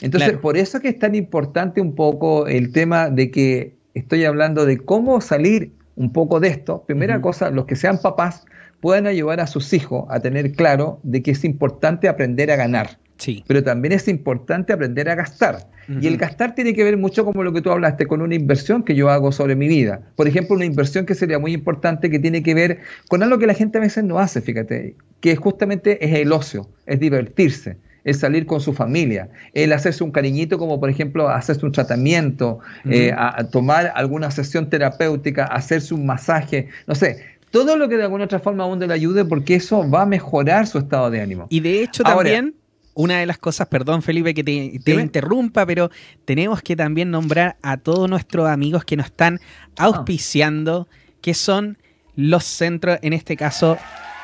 [0.00, 4.66] Entonces, por eso que es tan importante un poco el tema de que estoy hablando
[4.66, 8.44] de cómo salir un poco de esto, primera cosa, los que sean papás
[8.80, 12.98] puedan ayudar a sus hijos a tener claro de que es importante aprender a ganar.
[13.16, 13.42] Sí.
[13.46, 15.68] Pero también es importante aprender a gastar.
[15.88, 18.82] Y el gastar tiene que ver mucho como lo que tú hablaste, con una inversión
[18.82, 20.00] que yo hago sobre mi vida.
[20.16, 23.46] Por ejemplo, una inversión que sería muy importante que tiene que ver con algo que
[23.46, 28.20] la gente a veces no hace, fíjate, que justamente es el ocio, es divertirse es
[28.20, 33.12] salir con su familia, el hacerse un cariñito como por ejemplo hacerse un tratamiento, eh,
[33.14, 38.24] a, tomar alguna sesión terapéutica, hacerse un masaje, no sé, todo lo que de alguna
[38.24, 41.46] otra forma a uno le ayude porque eso va a mejorar su estado de ánimo.
[41.50, 42.54] Y de hecho también...
[42.94, 45.90] una de las cosas, perdón Felipe que te, interrumpa, pero
[46.24, 49.40] tenemos que también nombrar a todos nuestros amigos que nos están
[49.76, 50.86] auspiciando,
[51.20, 51.76] que son
[52.14, 53.76] los centros, en este caso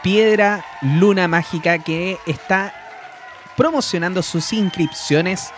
[0.04, 2.72] Piedra Luna Mágica, que está
[3.56, 5.52] promocionando sus inscripciones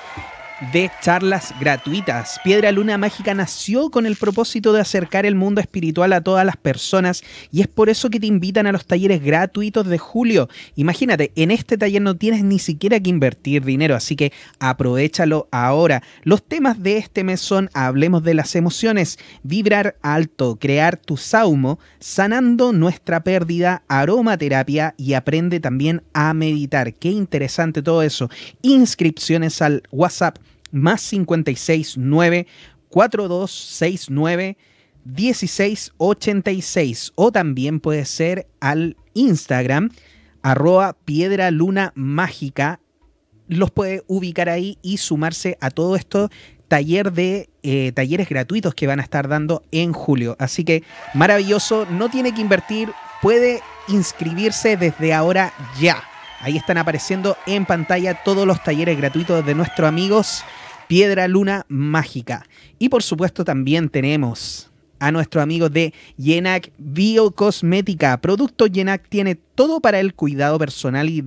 [0.72, 2.40] de charlas gratuitas.
[2.44, 6.56] Piedra Luna Mágica nació con el propósito de acercar el mundo espiritual a todas las
[6.56, 10.48] personas y es por eso que te invitan a los talleres gratuitos de julio.
[10.76, 16.02] Imagínate, en este taller no tienes ni siquiera que invertir dinero, así que aprovechalo ahora.
[16.22, 21.78] Los temas de este mes son Hablemos de las emociones, vibrar alto, crear tu saumo,
[21.98, 26.94] sanando nuestra pérdida, aromaterapia y aprende también a meditar.
[26.94, 28.30] Qué interesante todo eso.
[28.62, 30.38] Inscripciones al WhatsApp
[30.74, 32.46] más 569
[32.88, 34.56] 4269
[35.04, 39.90] 1686 o también puede ser al Instagram
[40.42, 42.80] arroba piedra luna mágica.
[43.48, 46.30] Los puede ubicar ahí y sumarse a todo esto
[46.68, 50.36] taller de eh, talleres gratuitos que van a estar dando en julio.
[50.38, 52.90] Así que maravilloso no tiene que invertir
[53.22, 56.02] puede inscribirse desde ahora ya.
[56.40, 60.44] Ahí están apareciendo en pantalla todos los talleres gratuitos de nuestros amigos
[60.88, 62.46] Piedra Luna Mágica.
[62.78, 68.20] Y por supuesto también tenemos a nuestros amigos de Yenac Biocosmética.
[68.20, 71.22] Producto Yenac tiene todo para el cuidado personal y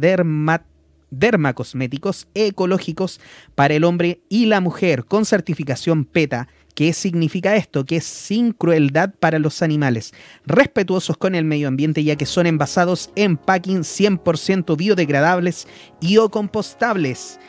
[1.09, 3.19] dermacosméticos ecológicos
[3.55, 6.47] para el hombre y la mujer con certificación PETA.
[6.73, 7.85] ¿Qué significa esto?
[7.85, 10.13] Que es sin crueldad para los animales,
[10.45, 15.67] respetuosos con el medio ambiente ya que son envasados en packing 100% biodegradables
[15.99, 17.39] y o compostables.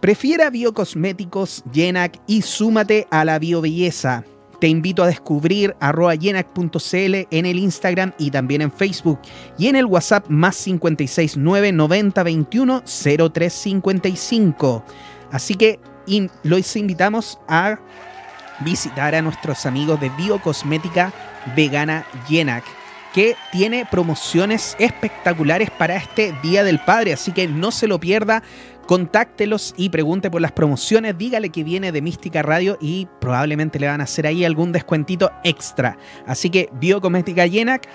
[0.00, 4.24] Prefiera biocosméticos Yenac y súmate a la biobelleza.
[4.60, 9.18] Te invito a descubrir arroba yenac.cl en el Instagram y también en Facebook
[9.58, 14.84] y en el WhatsApp más 569 90 21 0355.
[15.30, 15.80] Así que
[16.42, 17.78] los invitamos a
[18.60, 21.12] visitar a nuestros amigos de Biocosmética
[21.54, 22.64] Vegana Yenac
[23.16, 28.42] que tiene promociones espectaculares para este Día del Padre, así que no se lo pierda
[28.86, 33.88] contáctelos y pregunte por las promociones, dígale que viene de Mística Radio y probablemente le
[33.88, 35.98] van a hacer ahí algún descuentito extra.
[36.26, 37.88] Así que Biocosmética Yenac,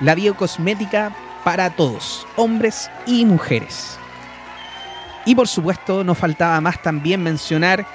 [0.00, 1.14] la biocosmética
[1.44, 3.98] para todos, hombres y mujeres.
[5.24, 7.86] Y por supuesto, nos faltaba más también mencionar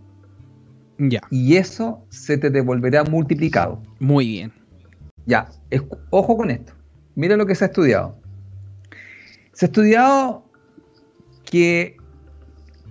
[0.97, 1.21] Ya.
[1.29, 3.79] Y eso se te devolverá multiplicado.
[3.99, 4.51] Muy bien.
[5.27, 5.51] Ya,
[6.09, 6.73] ojo con esto.
[7.13, 8.17] Mira lo que se ha estudiado.
[9.53, 10.49] Se ha estudiado
[11.43, 11.97] que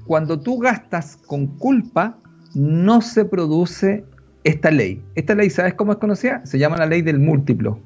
[0.07, 2.18] cuando tú gastas con culpa,
[2.55, 4.05] no se produce
[4.44, 5.02] esta ley.
[5.14, 6.44] Esta ley, ¿sabes cómo es conocida?
[6.44, 7.80] Se llama la ley del múltiplo.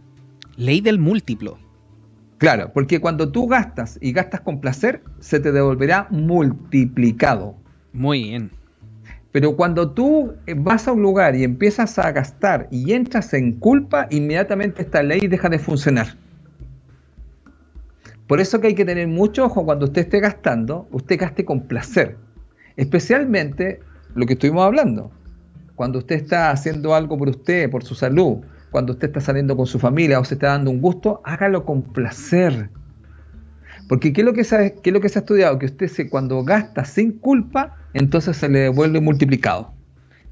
[0.56, 1.58] Ley del múltiplo.
[2.38, 7.56] Claro, porque cuando tú gastas y gastas con placer, se te devolverá multiplicado.
[7.92, 8.50] Muy bien.
[9.32, 14.06] Pero cuando tú vas a un lugar y empiezas a gastar y entras en culpa,
[14.10, 16.16] inmediatamente esta ley deja de funcionar.
[18.28, 21.62] Por eso que hay que tener mucho ojo cuando usted esté gastando, usted gaste con
[21.62, 22.18] placer.
[22.76, 23.80] Especialmente
[24.14, 25.10] lo que estuvimos hablando.
[25.74, 29.66] Cuando usted está haciendo algo por usted, por su salud, cuando usted está saliendo con
[29.66, 32.68] su familia o se está dando un gusto, hágalo con placer.
[33.88, 35.58] Porque ¿qué es lo que se, lo que se ha estudiado?
[35.58, 39.72] Que usted se, cuando gasta sin culpa, entonces se le devuelve multiplicado.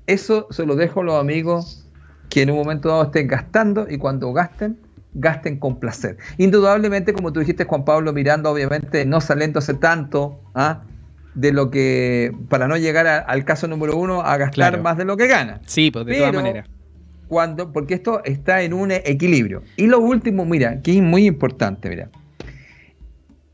[0.06, 1.88] Eso se lo dejo a los amigos
[2.28, 4.78] que en un momento dado estén gastando y cuando gasten,
[5.16, 6.18] gasten con placer.
[6.38, 10.82] Indudablemente, como tú dijiste, Juan Pablo, mirando, obviamente, no saliéndose tanto ¿ah?
[11.34, 15.16] de lo que, para no llegar al caso número uno, a gastar más de lo
[15.16, 15.60] que gana.
[15.66, 16.68] Sí, pues de todas maneras.
[17.28, 19.62] Cuando, porque esto está en un equilibrio.
[19.76, 22.08] Y lo último, mira, que es muy importante, mira.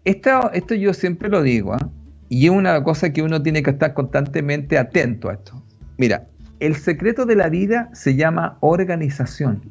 [0.05, 1.89] Esto, esto yo siempre lo digo, ¿ah?
[2.29, 5.63] y es una cosa que uno tiene que estar constantemente atento a esto.
[5.97, 6.27] Mira,
[6.59, 9.63] el secreto de la vida se llama organización.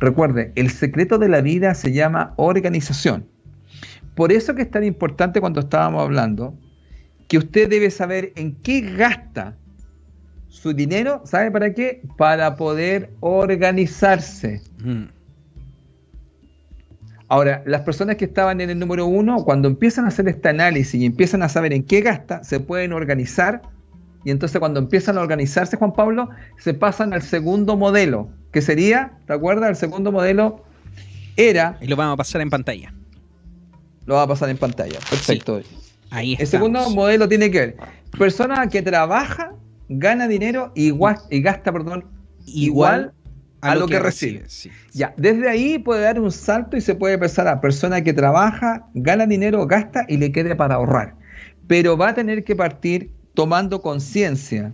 [0.00, 3.28] Recuerde, el secreto de la vida se llama organización.
[4.14, 6.58] Por eso que es tan importante cuando estábamos hablando
[7.28, 9.56] que usted debe saber en qué gasta
[10.48, 12.02] su dinero, ¿sabe para qué?
[12.18, 14.62] Para poder organizarse.
[17.28, 21.00] Ahora, las personas que estaban en el número uno, cuando empiezan a hacer este análisis
[21.00, 23.62] y empiezan a saber en qué gasta, se pueden organizar
[24.24, 26.28] y entonces cuando empiezan a organizarse, Juan Pablo,
[26.58, 29.70] se pasan al segundo modelo, que sería, ¿te acuerdas?
[29.70, 30.64] El segundo modelo
[31.36, 31.78] era...
[31.80, 32.92] Y lo vamos a pasar en pantalla.
[34.06, 35.60] Lo vamos a pasar en pantalla, perfecto.
[36.10, 37.76] ahí El segundo modelo tiene que ver,
[38.18, 39.52] persona que trabaja,
[39.88, 40.92] gana dinero y,
[41.30, 42.04] y gasta, perdón,
[42.46, 43.12] igual,
[43.60, 44.44] a, lo, que, recibe.
[44.92, 48.86] Ya, desde ahí puede dar un salto y se puede pasar a persona que trabaja,
[48.94, 51.14] gana dinero, gasta y le quede para ahorrar.
[51.66, 54.72] Pero va a tener que partir tomando conciencia,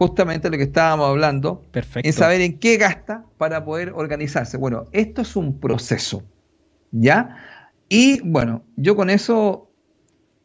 [0.00, 4.56] justamente lo que estábamos hablando, en saber en qué gasta para poder organizarse.
[4.56, 6.22] Bueno, esto es un proceso,
[6.90, 7.36] ¿ya?
[7.90, 9.70] Y bueno, yo con eso,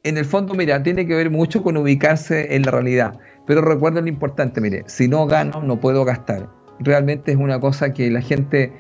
[0.04, 3.18] en el fondo, mira, tiene que ver mucho con ubicarse en la realidad.
[3.48, 6.50] Pero recuerden lo importante, mire, si no gano, no puedo gastar.
[6.80, 8.74] Realmente es una cosa que la gente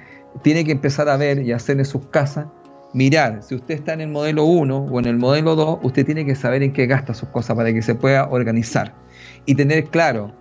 [0.43, 2.47] tiene que empezar a ver y hacer en sus casas
[2.91, 6.25] mirar, si usted está en el modelo 1 o en el modelo 2, usted tiene
[6.25, 8.93] que saber en qué gasta sus cosas para que se pueda organizar
[9.45, 10.33] y tener claro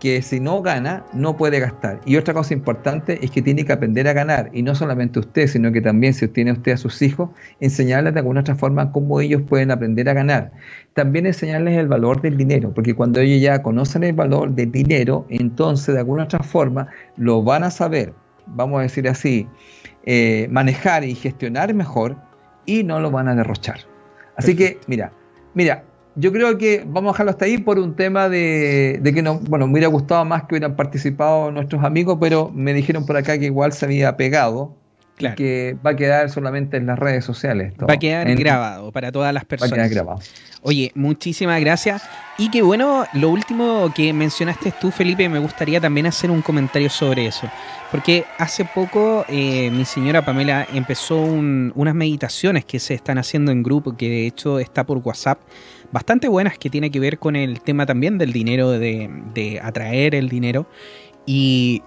[0.00, 2.00] que si no gana, no puede gastar.
[2.06, 5.46] Y otra cosa importante es que tiene que aprender a ganar, y no solamente usted,
[5.46, 7.30] sino que también si tiene usted a sus hijos,
[7.60, 10.52] enseñarles de alguna otra forma cómo ellos pueden aprender a ganar.
[10.94, 15.26] También enseñarles el valor del dinero, porque cuando ellos ya conocen el valor del dinero,
[15.28, 18.14] entonces de alguna otra forma lo van a saber,
[18.46, 19.46] vamos a decir así,
[20.04, 22.16] eh, manejar y gestionar mejor
[22.64, 23.80] y no lo van a derrochar.
[24.36, 25.12] Así que, mira,
[25.52, 25.84] mira,
[26.20, 29.66] yo creo que vamos a dejarlo hasta ahí por un tema de, que no, bueno,
[29.66, 33.46] me hubiera gustado más que hubieran participado nuestros amigos, pero me dijeron por acá que
[33.46, 34.76] igual se había pegado.
[35.36, 37.72] que va a quedar solamente en las redes sociales.
[37.78, 39.72] Va a quedar grabado para todas las personas.
[39.72, 40.20] Va a quedar grabado.
[40.62, 42.02] Oye, muchísimas gracias.
[42.36, 46.90] Y que bueno, lo último que mencionaste tú, Felipe, me gustaría también hacer un comentario
[46.90, 47.48] sobre eso.
[47.90, 53.62] Porque hace poco eh, mi señora Pamela empezó unas meditaciones que se están haciendo en
[53.62, 55.38] grupo, que de hecho está por WhatsApp,
[55.92, 60.14] bastante buenas, que tiene que ver con el tema también del dinero, de, de atraer
[60.14, 60.66] el dinero.
[61.26, 61.82] Y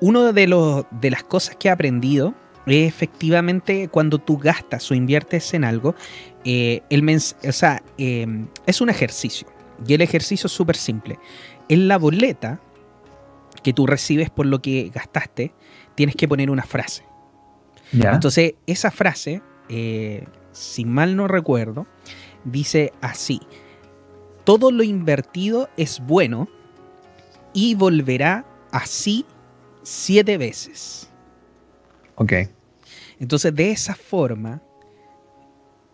[0.00, 2.34] uno de, los, de las cosas que he aprendido
[2.66, 5.94] es efectivamente cuando tú gastas o inviertes en algo,
[6.44, 8.26] eh, el o sea, eh,
[8.66, 9.48] es un ejercicio.
[9.86, 11.18] Y el ejercicio es súper simple.
[11.68, 12.60] En la boleta
[13.62, 15.52] que tú recibes por lo que gastaste,
[15.94, 17.04] tienes que poner una frase.
[17.92, 21.86] Entonces, esa frase, eh, si mal no recuerdo,
[22.44, 23.40] dice así.
[24.44, 26.48] Todo lo invertido es bueno
[27.52, 29.24] y volverá así
[29.82, 31.10] siete veces.
[32.14, 32.32] Ok.
[33.18, 34.62] Entonces, de esa forma,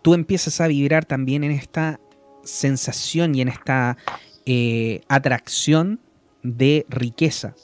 [0.02, 2.00] tú empiezas a vibrar también en esta
[2.42, 3.96] sensación y en esta
[4.46, 6.00] eh, atracción
[6.42, 7.54] de riqueza.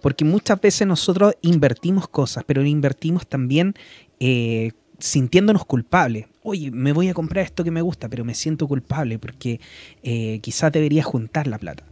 [0.00, 3.74] Porque muchas veces nosotros invertimos cosas, pero invertimos también
[4.18, 6.26] eh, sintiéndonos culpables.
[6.42, 9.60] Oye, me voy a comprar esto que me gusta, pero me siento culpable porque
[10.02, 11.84] eh, quizás debería juntar la plata.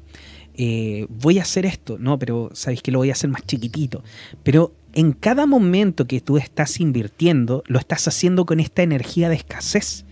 [1.09, 4.03] voy a hacer esto, no, pero sabéis que lo voy a hacer más chiquitito.
[4.43, 9.37] Pero en cada momento que tú estás invirtiendo, lo estás haciendo con esta energía de
[9.37, 10.05] escasez.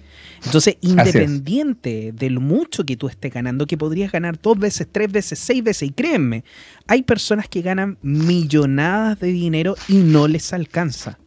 [0.45, 5.11] Entonces, independiente de lo mucho que tú estés ganando, que podrías ganar dos veces, tres
[5.11, 6.45] veces, seis veces, y créanme,
[6.87, 11.19] hay personas que ganan millonadas de dinero y no les alcanza.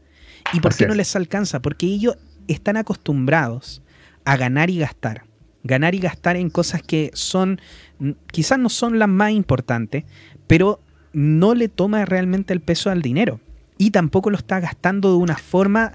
[0.54, 1.62] ¿Y por qué no les alcanza?
[1.62, 2.16] Porque ellos
[2.54, 3.82] están acostumbrados
[4.26, 5.26] a ganar y gastar.
[5.64, 7.60] Ganar y gastar en cosas que son,
[8.32, 10.06] quizás no son las más importantes,
[10.48, 10.80] pero
[11.14, 13.40] no le toma realmente el peso al dinero.
[13.78, 15.94] Y tampoco lo está gastando de una forma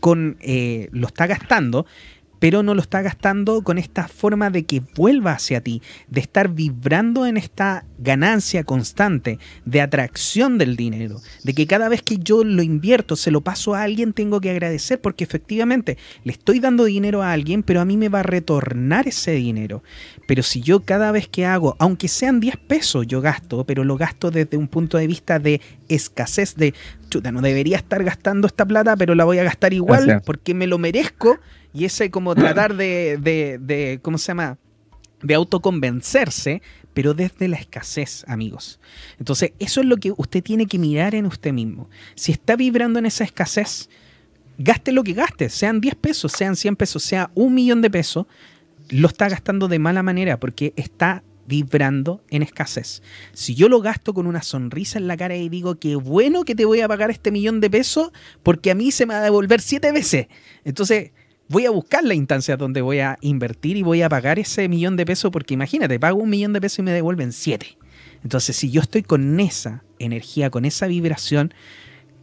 [0.00, 0.36] con.
[0.40, 1.86] Eh, lo está gastando,
[2.46, 6.48] pero no lo está gastando con esta forma de que vuelva hacia ti, de estar
[6.48, 12.44] vibrando en esta ganancia constante, de atracción del dinero, de que cada vez que yo
[12.44, 16.84] lo invierto, se lo paso a alguien, tengo que agradecer porque efectivamente le estoy dando
[16.84, 19.82] dinero a alguien, pero a mí me va a retornar ese dinero.
[20.28, 23.96] Pero si yo cada vez que hago, aunque sean 10 pesos, yo gasto, pero lo
[23.96, 26.74] gasto desde un punto de vista de escasez, de
[27.10, 30.68] chuta, no debería estar gastando esta plata, pero la voy a gastar igual porque me
[30.68, 31.40] lo merezco.
[31.76, 34.56] Y ese como tratar de, de, ¿cómo se llama?
[35.20, 36.62] De autoconvencerse,
[36.94, 38.80] pero desde la escasez, amigos.
[39.18, 41.90] Entonces, eso es lo que usted tiene que mirar en usted mismo.
[42.14, 43.90] Si está vibrando en esa escasez,
[44.56, 48.24] gaste lo que gaste, sean 10 pesos, sean 100 pesos, sea un millón de pesos,
[48.88, 53.02] lo está gastando de mala manera porque está vibrando en escasez.
[53.34, 56.54] Si yo lo gasto con una sonrisa en la cara y digo, qué bueno que
[56.54, 58.12] te voy a pagar este millón de pesos
[58.42, 60.28] porque a mí se me va a devolver siete veces.
[60.64, 61.10] Entonces
[61.48, 64.96] voy a buscar la instancia donde voy a invertir y voy a pagar ese millón
[64.96, 67.78] de pesos porque imagínate, pago un millón de pesos y me devuelven siete.
[68.22, 71.54] Entonces si yo estoy con esa energía, con esa vibración,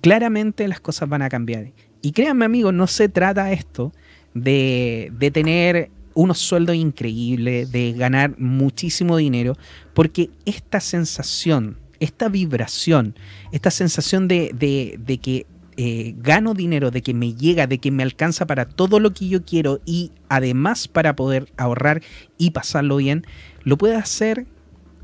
[0.01, 1.71] claramente las cosas van a cambiar.
[2.01, 3.93] Y créanme amigos, no se trata esto
[4.33, 9.57] de, de tener unos sueldos increíbles, de ganar muchísimo dinero,
[9.93, 13.15] porque esta sensación, esta vibración,
[13.51, 15.45] esta sensación de, de, que
[15.77, 19.27] eh, gano dinero, de que me llega, de que me alcanza para todo lo que
[19.27, 22.01] yo quiero y además para poder ahorrar
[22.37, 23.25] y pasarlo bien,
[23.63, 24.45] lo puede hacer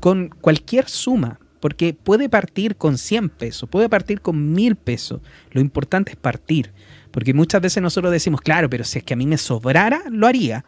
[0.00, 1.38] con cualquier suma.
[1.60, 5.20] Porque puede partir con 100 pesos, puede partir con 1000 pesos.
[5.50, 6.72] Lo importante es partir.
[7.10, 10.26] Porque muchas veces nosotros decimos, claro, pero si es que a mí me sobrara, lo
[10.26, 10.64] haría.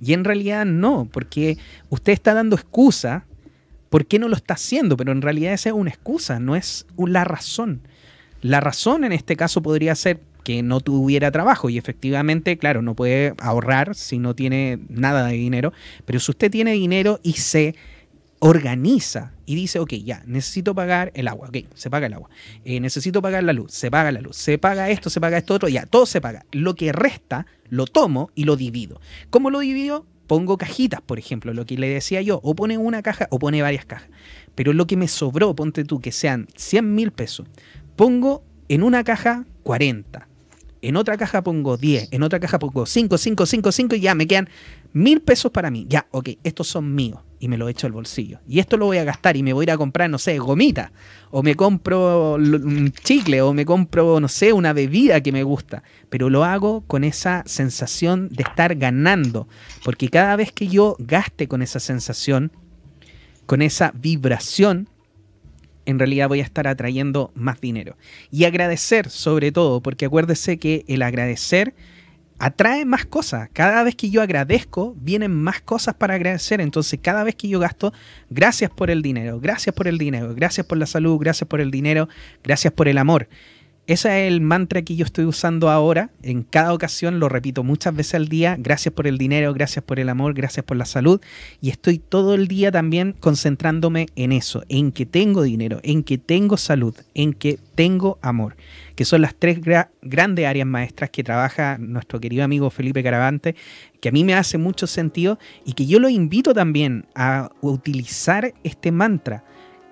[0.00, 1.56] Y en realidad no, porque
[1.88, 3.26] usted está dando excusa.
[3.90, 4.96] ¿Por qué no lo está haciendo?
[4.96, 7.82] Pero en realidad esa es una excusa, no es la razón.
[8.44, 12.94] La razón en este caso podría ser que no tuviera trabajo y efectivamente, claro, no
[12.94, 15.72] puede ahorrar si no tiene nada de dinero,
[16.04, 17.74] pero si usted tiene dinero y se
[18.40, 22.28] organiza y dice, ok, ya, necesito pagar el agua, ok, se paga el agua,
[22.66, 25.54] eh, necesito pagar la luz, se paga la luz, se paga esto, se paga esto
[25.54, 26.44] otro, ya, todo se paga.
[26.52, 29.00] Lo que resta, lo tomo y lo divido.
[29.30, 30.04] ¿Cómo lo divido?
[30.26, 33.62] Pongo cajitas, por ejemplo, lo que le decía yo, o pone una caja o pone
[33.62, 34.10] varias cajas.
[34.54, 37.46] Pero lo que me sobró, ponte tú, que sean 100 mil pesos,
[37.96, 40.28] pongo en una caja 40,
[40.88, 44.14] en otra caja pongo 10, en otra caja pongo 5, 5, 5, 5 y ya
[44.14, 44.48] me quedan
[44.92, 45.86] mil pesos para mí.
[45.88, 48.40] Ya, ok, estos son míos y me lo echo al bolsillo.
[48.46, 50.38] Y esto lo voy a gastar y me voy a ir a comprar, no sé,
[50.38, 50.92] gomita,
[51.30, 55.82] o me compro un chicle, o me compro, no sé, una bebida que me gusta.
[56.10, 59.48] Pero lo hago con esa sensación de estar ganando,
[59.84, 62.52] porque cada vez que yo gaste con esa sensación,
[63.46, 64.88] con esa vibración,
[65.86, 67.96] en realidad voy a estar atrayendo más dinero.
[68.30, 71.74] Y agradecer sobre todo, porque acuérdese que el agradecer
[72.38, 73.48] atrae más cosas.
[73.52, 76.60] Cada vez que yo agradezco, vienen más cosas para agradecer.
[76.60, 77.92] Entonces, cada vez que yo gasto,
[78.30, 81.70] gracias por el dinero, gracias por el dinero, gracias por la salud, gracias por el
[81.70, 82.08] dinero,
[82.42, 83.28] gracias por el amor.
[83.86, 86.08] Ese es el mantra que yo estoy usando ahora.
[86.22, 88.56] En cada ocasión lo repito muchas veces al día.
[88.58, 91.20] Gracias por el dinero, gracias por el amor, gracias por la salud.
[91.60, 96.16] Y estoy todo el día también concentrándome en eso, en que tengo dinero, en que
[96.16, 98.56] tengo salud, en que tengo amor.
[98.96, 99.58] Que son las tres
[100.00, 103.54] grandes áreas maestras que trabaja nuestro querido amigo Felipe Caravante,
[104.00, 108.54] que a mí me hace mucho sentido y que yo lo invito también a utilizar
[108.62, 109.44] este mantra.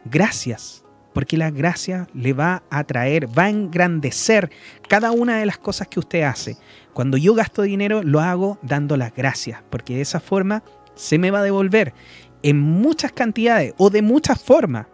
[0.07, 0.82] Gracias
[1.13, 4.51] porque la gracia le va a traer, va a engrandecer
[4.89, 6.57] cada una de las cosas que usted hace.
[6.93, 10.63] Cuando yo gasto dinero, lo hago dando las gracias, porque de esa forma
[10.95, 11.95] se me va a devolver
[12.43, 14.87] en muchas cantidades o de muchas formas,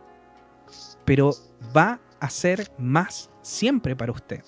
[1.04, 1.34] pero
[1.76, 4.42] va a ser más siempre para usted.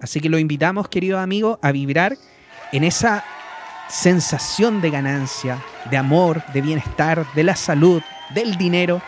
[0.00, 2.16] Así que lo invitamos, querido amigo, a vibrar
[2.72, 3.24] en esa
[3.88, 8.02] sensación de ganancia, de amor, de bienestar, de la salud,
[8.34, 9.00] del dinero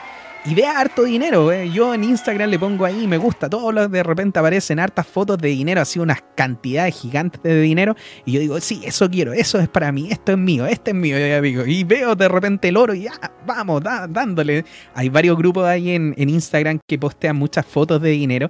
[0.48, 1.52] y vea harto dinero.
[1.52, 1.70] Eh.
[1.70, 5.36] Yo en Instagram le pongo ahí, me gusta, todos los de repente aparecen hartas fotos
[5.36, 7.94] de dinero, así unas cantidades gigantes de dinero.
[8.24, 10.96] Y yo digo, sí, eso quiero, eso es para mí, esto es mío, este es
[10.96, 11.66] mío, amigo.
[11.66, 13.12] Y veo de repente el oro y ya,
[13.46, 14.64] vamos, dándole.
[14.94, 18.48] Hay varios grupos ahí en, Instagram que postean muchas fotos de dinero.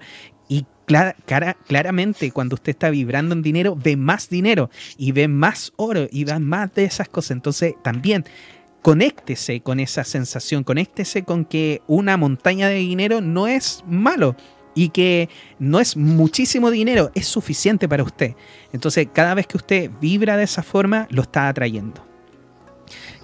[0.48, 0.64] Y
[1.66, 6.24] claramente cuando usted está vibrando en dinero, ve más dinero y ve más oro y
[6.24, 7.32] ve más de esas cosas.
[7.32, 8.24] Entonces también
[8.82, 14.36] conéctese con esa sensación, conéctese con que una montaña de dinero no es malo
[14.74, 15.28] y que
[15.58, 18.34] no es muchísimo dinero, es suficiente para usted.
[18.72, 22.04] Entonces, cada vez que usted vibra de esa forma, lo está atrayendo.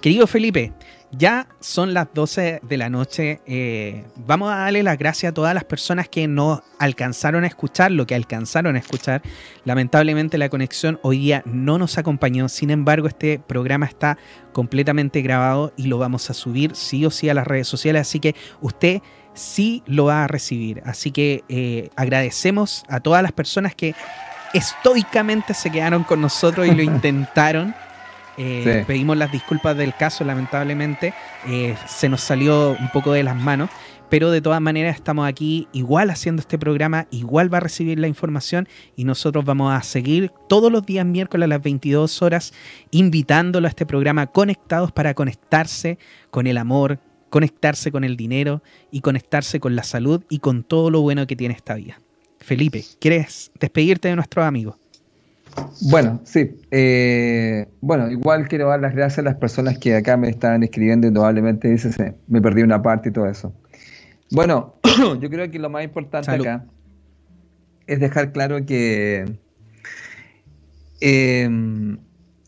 [0.01, 0.73] Querido Felipe,
[1.11, 3.39] Ya son las 12 de la noche.
[3.45, 7.91] Eh, vamos a darle las gracias a todas las personas que no alcanzaron a escuchar
[7.91, 9.21] lo que alcanzaron a escuchar.
[9.63, 12.49] Lamentablemente la conexión hoy día no nos acompañó.
[12.49, 14.17] Sin embargo, este programa está
[14.51, 18.01] completamente grabado y lo vamos a subir sí o sí a las redes sociales.
[18.01, 19.01] Así que usted
[19.33, 20.81] sí lo va a recibir.
[20.85, 23.95] Así que eh, agradecemos a todas las personas que
[24.53, 27.75] estoicamente se quedaron con nosotros y lo intentaron.
[28.37, 31.13] Eh, pedimos las disculpas del caso, lamentablemente.
[31.47, 33.69] Eh, se nos salió un poco de las manos.
[34.09, 38.07] Pero de todas maneras estamos aquí igual haciendo este programa, igual va a recibir la
[38.07, 42.53] información y nosotros vamos a seguir todos los días miércoles a las 22 horas
[42.91, 45.97] invitándolo a este programa conectados para conectarse
[46.29, 46.99] con el amor,
[47.31, 51.35] conectarse con el dinero y conectarse con la salud y con todo lo bueno que
[51.35, 51.99] tiene esta vida.
[52.39, 54.75] Felipe, ¿quieres despedirte de nuestros amigos?
[55.81, 56.57] Bueno, sí.
[56.71, 61.07] Eh, bueno, igual quiero dar las gracias a las personas que acá me están escribiendo
[61.07, 63.53] y probablemente dicen, me perdí una parte y todo eso.
[64.31, 64.75] Bueno,
[65.21, 66.65] yo creo que lo más importante acá
[67.87, 69.37] es dejar claro que
[70.99, 71.97] em,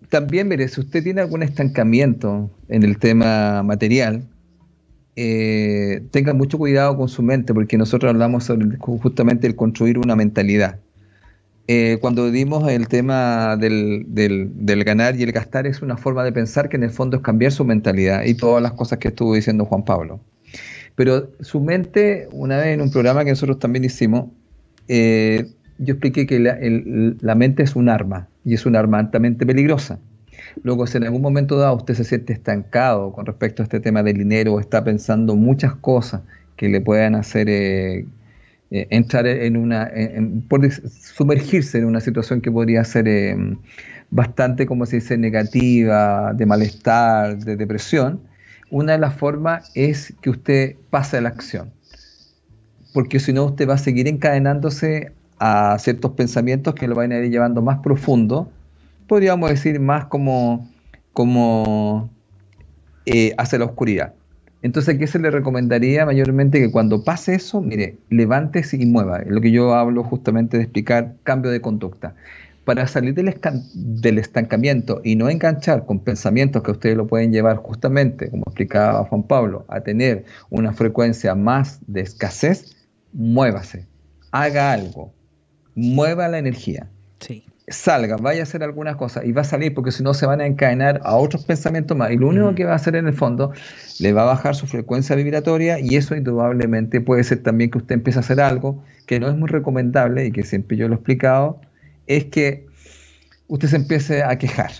[0.09, 4.23] también, mire, si usted tiene algún estancamiento en el tema material,
[5.15, 10.15] eh, tenga mucho cuidado con su mente, porque nosotros hablamos sobre justamente el construir una
[10.15, 10.79] mentalidad.
[11.69, 16.31] Eh, cuando dimos el tema del, del, ganar y el gastar, es una forma de
[16.31, 19.35] pensar que en el fondo es cambiar su mentalidad y todas las cosas que estuvo
[19.35, 20.21] diciendo Juan Pablo.
[20.95, 24.29] Pero su mente, una vez en un programa que nosotros también hicimos,
[24.87, 25.45] eh,
[25.77, 29.99] yo expliqué que la, la, mente es un arma y es un arma altamente peligrosa.
[30.63, 34.03] Luego, si en algún momento dado usted se siente estancado con respecto a este tema
[34.03, 36.21] del dinero o está pensando muchas cosas
[36.55, 38.05] que le puedan hacer eh,
[38.71, 39.89] eh, entrar en una,
[41.15, 43.37] sumergirse en una situación que podría ser eh,
[44.09, 48.21] bastante, como se dice, negativa, de malestar, de depresión,
[48.69, 51.71] una de las formas es que usted pase a la acción.
[52.93, 57.19] Porque si no, usted va a seguir encadenándose a ciertos pensamientos que lo van a
[57.19, 58.51] ir llevando más profundo,
[59.07, 60.69] podríamos decir más como,
[61.13, 62.09] como
[63.05, 64.13] eh, hacia la oscuridad.
[64.61, 66.59] Entonces, ¿qué se le recomendaría mayormente?
[66.59, 69.21] Que cuando pase eso, mire, levántese y mueva.
[69.25, 72.15] Lo que yo hablo justamente de explicar cambio de conducta.
[72.65, 73.33] Para salir del,
[73.73, 79.05] del estancamiento y no enganchar con pensamientos que ustedes lo pueden llevar justamente, como explicaba
[79.05, 82.75] Juan Pablo, a tener una frecuencia más de escasez,
[83.13, 83.85] muévase,
[84.31, 85.13] haga algo,
[85.75, 86.89] mueva la energía.
[87.19, 90.25] Sí salga, vaya a hacer algunas cosas y va a salir porque si no se
[90.25, 93.07] van a encadenar a otros pensamientos más y lo único que va a hacer en
[93.07, 93.51] el fondo
[93.99, 97.95] le va a bajar su frecuencia vibratoria y eso indudablemente puede ser también que usted
[97.95, 100.97] empiece a hacer algo que no es muy recomendable y que siempre yo lo he
[100.97, 101.59] explicado,
[102.07, 102.67] es que
[103.47, 104.71] usted se empiece a quejar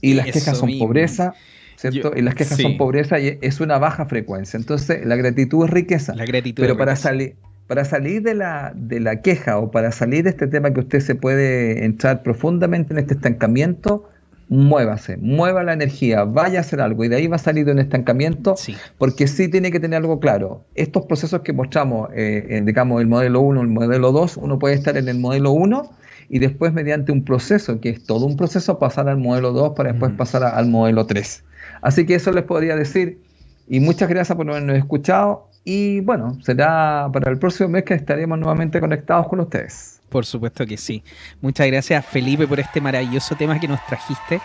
[0.00, 1.34] y las quejas son pobreza.
[1.76, 2.12] ¿Cierto?
[2.16, 4.56] y las quejas son pobreza y es una baja frecuencia.
[4.56, 6.14] Entonces, la gratitud es riqueza.
[6.14, 7.34] La gratitud pero para salir,
[7.66, 11.00] para salir de la, de la queja o para salir de este tema que usted
[11.00, 14.08] se puede entrar profundamente en este estancamiento,
[14.48, 17.72] muévase, mueva la energía, vaya a hacer algo y de ahí va a salir de
[17.72, 18.54] un estancamiento,
[18.98, 20.64] porque sí tiene que tener algo claro.
[20.74, 24.96] Estos procesos que mostramos, eh, digamos, el modelo 1, el modelo 2, uno puede estar
[24.96, 25.90] en el modelo 1
[26.28, 29.92] y después mediante un proceso, que es todo un proceso, pasar al modelo 2 para
[29.92, 31.44] después pasar al modelo 3.
[31.82, 33.18] Así que eso les podría decir.
[33.66, 35.48] Y muchas gracias por habernos escuchado.
[35.64, 40.00] Y bueno, será para el próximo mes que estaremos nuevamente conectados con ustedes.
[40.10, 41.02] Por supuesto que sí.
[41.40, 44.40] Muchas gracias Felipe por este maravilloso tema que nos trajiste.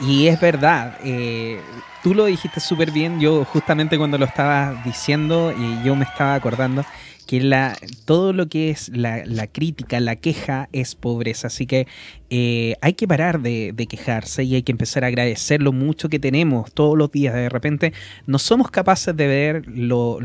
[0.00, 1.60] Y es verdad, eh,
[2.02, 6.34] tú lo dijiste súper bien, yo justamente cuando lo estaba diciendo y yo me estaba
[6.34, 6.84] acordando
[7.32, 11.46] que la, todo lo que es la, crítica, la queja es pobreza.
[11.46, 11.86] Así que
[12.28, 16.18] eh, hay que parar de, quejarse y hay que empezar a agradecer lo mucho que
[16.18, 17.32] tenemos todos los días.
[17.32, 17.94] De repente
[18.26, 20.18] no somos capaces de ver lo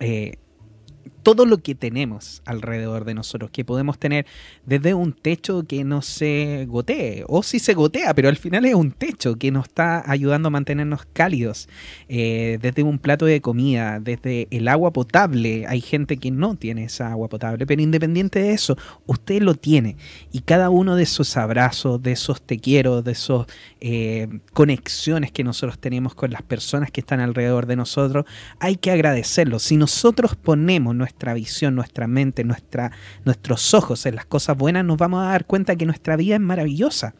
[0.00, 0.36] eh,
[1.28, 4.24] todo lo que tenemos alrededor de nosotros, que podemos tener
[4.64, 8.74] desde un techo que no se gotee, o si se gotea, pero al final es
[8.74, 11.68] un techo que nos está ayudando a mantenernos cálidos,
[12.08, 16.84] eh, desde un plato de comida, desde el agua potable, hay gente que no tiene
[16.84, 19.98] esa agua potable, pero independiente de eso, usted lo tiene,
[20.32, 23.46] y cada uno de esos abrazos, de esos te quiero, de esos
[23.82, 28.24] eh, conexiones que nosotros tenemos con las personas que están alrededor de nosotros,
[28.60, 29.58] hay que agradecerlo.
[29.58, 32.92] Si nosotros ponemos nuestra visión, nuestra mente, nuestra,
[33.24, 36.40] nuestros ojos en las cosas buenas, nos vamos a dar cuenta que nuestra vida es
[36.40, 37.14] maravillosa.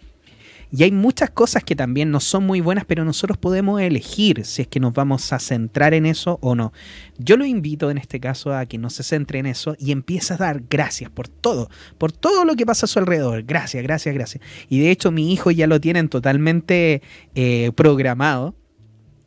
[0.70, 4.62] Y hay muchas cosas que también no son muy buenas, pero nosotros podemos elegir si
[4.62, 6.72] es que nos vamos a centrar en eso o no.
[7.16, 10.34] Yo lo invito en este caso a que no se centre en eso y empiece
[10.34, 13.44] a dar gracias por todo, por todo lo que pasa a su alrededor.
[13.44, 14.44] Gracias, gracias, gracias.
[14.68, 17.02] Y de hecho mi hijo ya lo tienen totalmente
[17.34, 18.54] eh, programado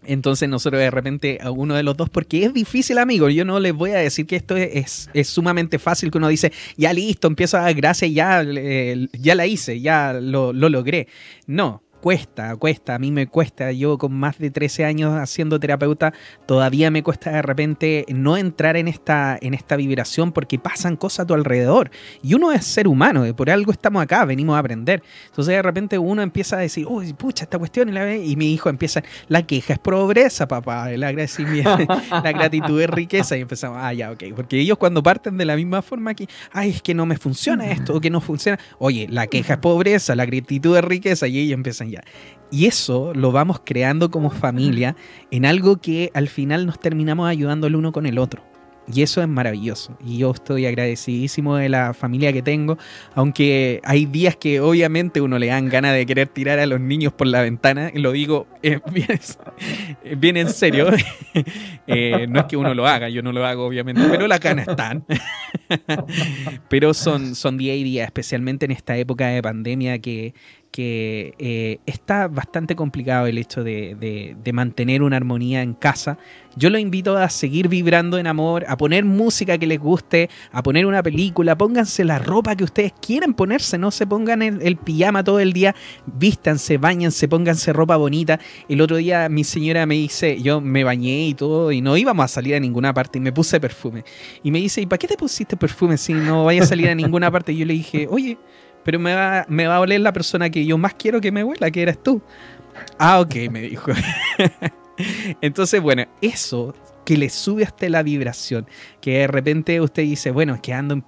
[0.04, 3.60] Entonces nosotros de repente a uno de los dos, porque es difícil, amigo, yo no
[3.60, 7.28] les voy a decir que esto es, es, sumamente fácil, que uno dice, ya listo,
[7.28, 11.08] empiezo a dar gracias, ya, eh, ya la hice, ya lo, lo logré.
[11.46, 16.14] No, cuesta, cuesta, a mí me cuesta, yo con más de 13 años haciendo terapeuta,
[16.48, 21.22] todavía me cuesta de repente no entrar en esta, en esta vibración porque pasan cosas
[21.22, 21.92] a tu alrededor.
[22.24, 25.04] Y uno es ser humano, por algo estamos acá, venimos a aprender.
[25.28, 28.52] Entonces de repente uno empieza a decir, uy, pucha, esta cuestión, y, la, y mi
[28.52, 31.78] hijo empieza, la queja es pobreza, papá, el agradecimiento,
[32.10, 35.56] la gratitud es riqueza, y empezamos, ah, ya, ok, porque ellos cuando parten de la
[35.56, 39.08] misma forma que, ay, es que no me funciona esto, o que no funciona, oye,
[39.10, 41.91] la queja es pobreza, la gratitud es riqueza, y ellos empiezan
[42.52, 44.96] y eso lo vamos creando como familia
[45.32, 48.44] en algo que al final nos terminamos ayudando el uno con el otro.
[48.94, 49.98] Y eso es maravilloso.
[50.04, 52.78] Y yo estoy agradecidísimo de la familia que tengo,
[53.14, 57.14] aunque hay días que obviamente uno le dan ganas de querer tirar a los niños
[57.14, 57.92] por la ventana.
[57.94, 58.80] Lo digo eh,
[60.18, 60.90] bien, en serio.
[61.88, 64.68] Eh, no es que uno lo haga, yo no lo hago obviamente, pero las ganas
[64.68, 65.04] están.
[66.70, 70.34] pero son, son día y día, especialmente en esta época de pandemia que
[70.72, 76.18] que eh, está bastante complicado el hecho de, mantener una armonía en casa.
[76.56, 80.64] Yo los invito a seguir vibrando en amor, a poner música que les guste, a
[80.64, 84.78] poner una película, pónganse la ropa que ustedes quieren ponerse, no se pongan el, el
[84.78, 85.76] pijama todo el día,
[86.06, 88.40] vístanse, bañanse, pónganse ropa bonita.
[88.68, 92.26] El otro día mi señora me dice, yo me bañé y todo, y no íbamos
[92.26, 94.04] a salir a ninguna parte, y me puse perfume.
[94.44, 96.96] Y me dice, ¿y para qué te pusiste perfume si no vayas a salir a
[96.96, 97.54] ninguna parte?
[97.54, 98.38] Y yo le dije, oye,
[98.84, 101.44] pero me va, me va a oler la persona que yo más quiero que me
[101.44, 102.22] huela, que eres tú.
[102.98, 103.92] Ah, ok, me dijo.
[105.42, 106.74] Entonces, bueno, eso
[107.06, 108.68] que le sube hasta la vibración,
[109.02, 111.04] que de repente usted dice, bueno, es que ando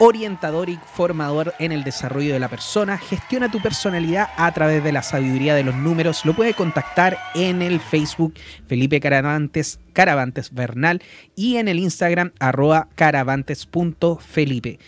[0.00, 2.98] orientador y formador en el desarrollo de la persona.
[2.98, 6.24] Gestiona tu personalidad a través de la sabiduría de los números.
[6.24, 8.34] Lo puede contactar en el Facebook
[8.66, 11.02] Felipe Caravantes, Caravantes Bernal
[11.36, 14.78] y en el Instagram arroba caravantes.felipe.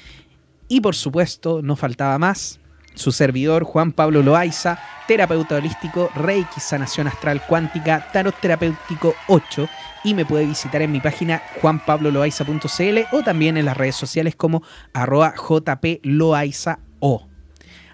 [0.69, 2.59] Y por supuesto, no faltaba más,
[2.95, 9.69] su servidor Juan Pablo Loaiza, terapeuta holístico, Reiki, sanación astral cuántica, tarot terapéutico 8
[10.05, 14.63] y me puede visitar en mi página juanpabloloaiza.cl o también en las redes sociales como
[14.93, 17.27] arroba jploaiza.o.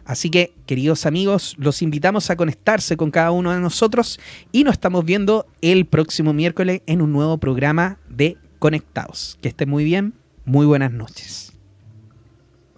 [0.05, 4.19] Así que, queridos amigos, los invitamos a conectarse con cada uno de nosotros
[4.53, 9.39] y nos estamos viendo el próximo miércoles en un nuevo programa de Conectados.
[9.43, 10.15] Que estén muy bien,
[10.47, 11.53] muy buenas noches.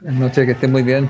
[0.00, 1.08] Buenas noches, que estén muy bien.